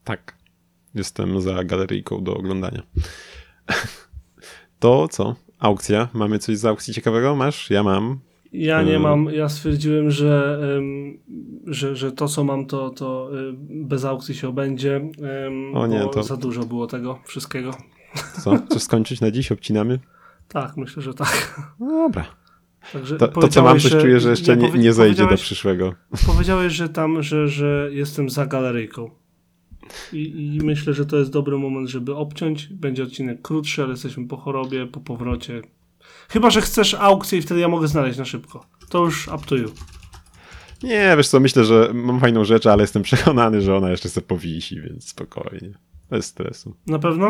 [0.04, 0.38] Tak.
[0.96, 2.82] Jestem za galeryjką do oglądania.
[4.80, 5.36] To co?
[5.60, 6.08] Aukcja.
[6.14, 7.36] Mamy coś z aukcji ciekawego?
[7.36, 7.70] Masz?
[7.70, 8.20] Ja mam.
[8.54, 9.02] Ja nie Hmm.
[9.24, 10.60] mam, ja stwierdziłem, że,
[11.68, 15.10] że, że to co mam, to, to y, bez aukcji się obędzie,
[15.74, 17.72] O nie, bo to- za dużo było tego wszystkiego.
[18.44, 18.58] Co?
[18.58, 19.52] Chcesz skończyć na dziś?
[19.52, 20.00] Obcinamy?
[20.48, 21.62] Tak, myślę, że tak.
[21.80, 22.26] No dobra.
[22.94, 25.36] Także To, to co mam, coś że- czuję, że jeszcze nie, powie- nie zejdzie do
[25.36, 25.94] przyszłego.
[26.28, 29.10] Powiedziałeś, że tam, że, że jestem za galeryjką.
[30.14, 32.68] I, I myślę, że to jest dobry moment, żeby obciąć.
[32.68, 35.62] Będzie odcinek krótszy, ale jesteśmy po chorobie, po powrocie.
[36.30, 38.66] Chyba, że chcesz aukcję i wtedy ja mogę znaleźć na szybko.
[38.90, 39.70] To już up to you.
[40.84, 44.28] Nie, wiesz co, myślę, że mam fajną rzecz, ale jestem przekonany, że ona jeszcze sobie
[44.28, 45.74] powisi, więc spokojnie.
[46.10, 46.76] Bez stresu.
[46.88, 47.30] Na pewno?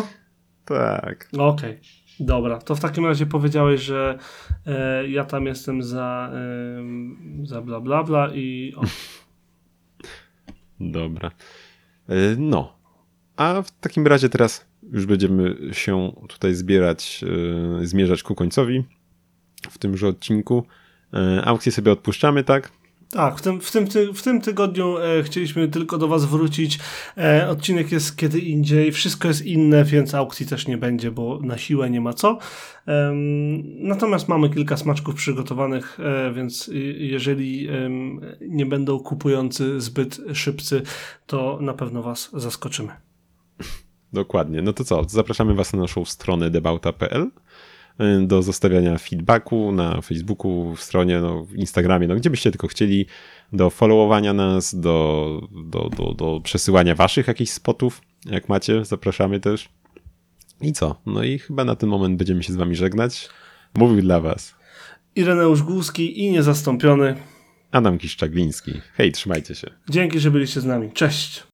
[0.65, 1.29] Tak.
[1.37, 1.79] Okej,
[2.19, 2.57] dobra.
[2.57, 4.17] To w takim razie powiedziałeś, że
[4.65, 8.81] e, ja tam jestem za, e, za bla bla bla i o,
[10.79, 11.31] Dobra.
[12.09, 12.79] E, No.
[13.35, 17.25] A w takim razie teraz już będziemy się tutaj zbierać,
[17.81, 18.83] e, zmierzać ku końcowi
[19.69, 20.63] w tymże odcinku.
[21.13, 22.71] E, Aukcję sobie odpuszczamy, tak?
[23.11, 26.79] Tak, w tym, w tym, ty, w tym tygodniu e, chcieliśmy tylko do Was wrócić.
[27.17, 31.57] E, odcinek jest kiedy indziej, wszystko jest inne, więc aukcji też nie będzie, bo na
[31.57, 32.39] siłę nie ma co.
[32.85, 37.69] Em, natomiast mamy kilka smaczków przygotowanych, e, więc jeżeli
[38.41, 40.81] nie będą kupujący zbyt szybcy,
[41.25, 43.08] to na pewno Was zaskoczymy.
[44.13, 44.61] Dokładnie.
[44.61, 45.03] No to co?
[45.07, 47.31] Zapraszamy Was na naszą stronę debauta.pl
[48.01, 52.67] y, do zostawiania feedbacku na Facebooku, w stronie, no, w Instagramie, no, gdzie byście tylko
[52.67, 53.05] chcieli,
[53.53, 59.69] do followowania nas, do, do, do, do przesyłania waszych jakichś spotów, jak macie, zapraszamy też.
[60.61, 61.01] I co?
[61.05, 63.29] No i chyba na ten moment będziemy się z wami żegnać.
[63.73, 64.55] Mówił dla was
[65.15, 67.15] Ireneusz Głuski i niezastąpiony.
[67.71, 68.81] Adam Kiszczagliński.
[68.93, 69.69] Hej, trzymajcie się.
[69.89, 70.91] Dzięki, że byliście z nami.
[70.91, 71.48] Cześć.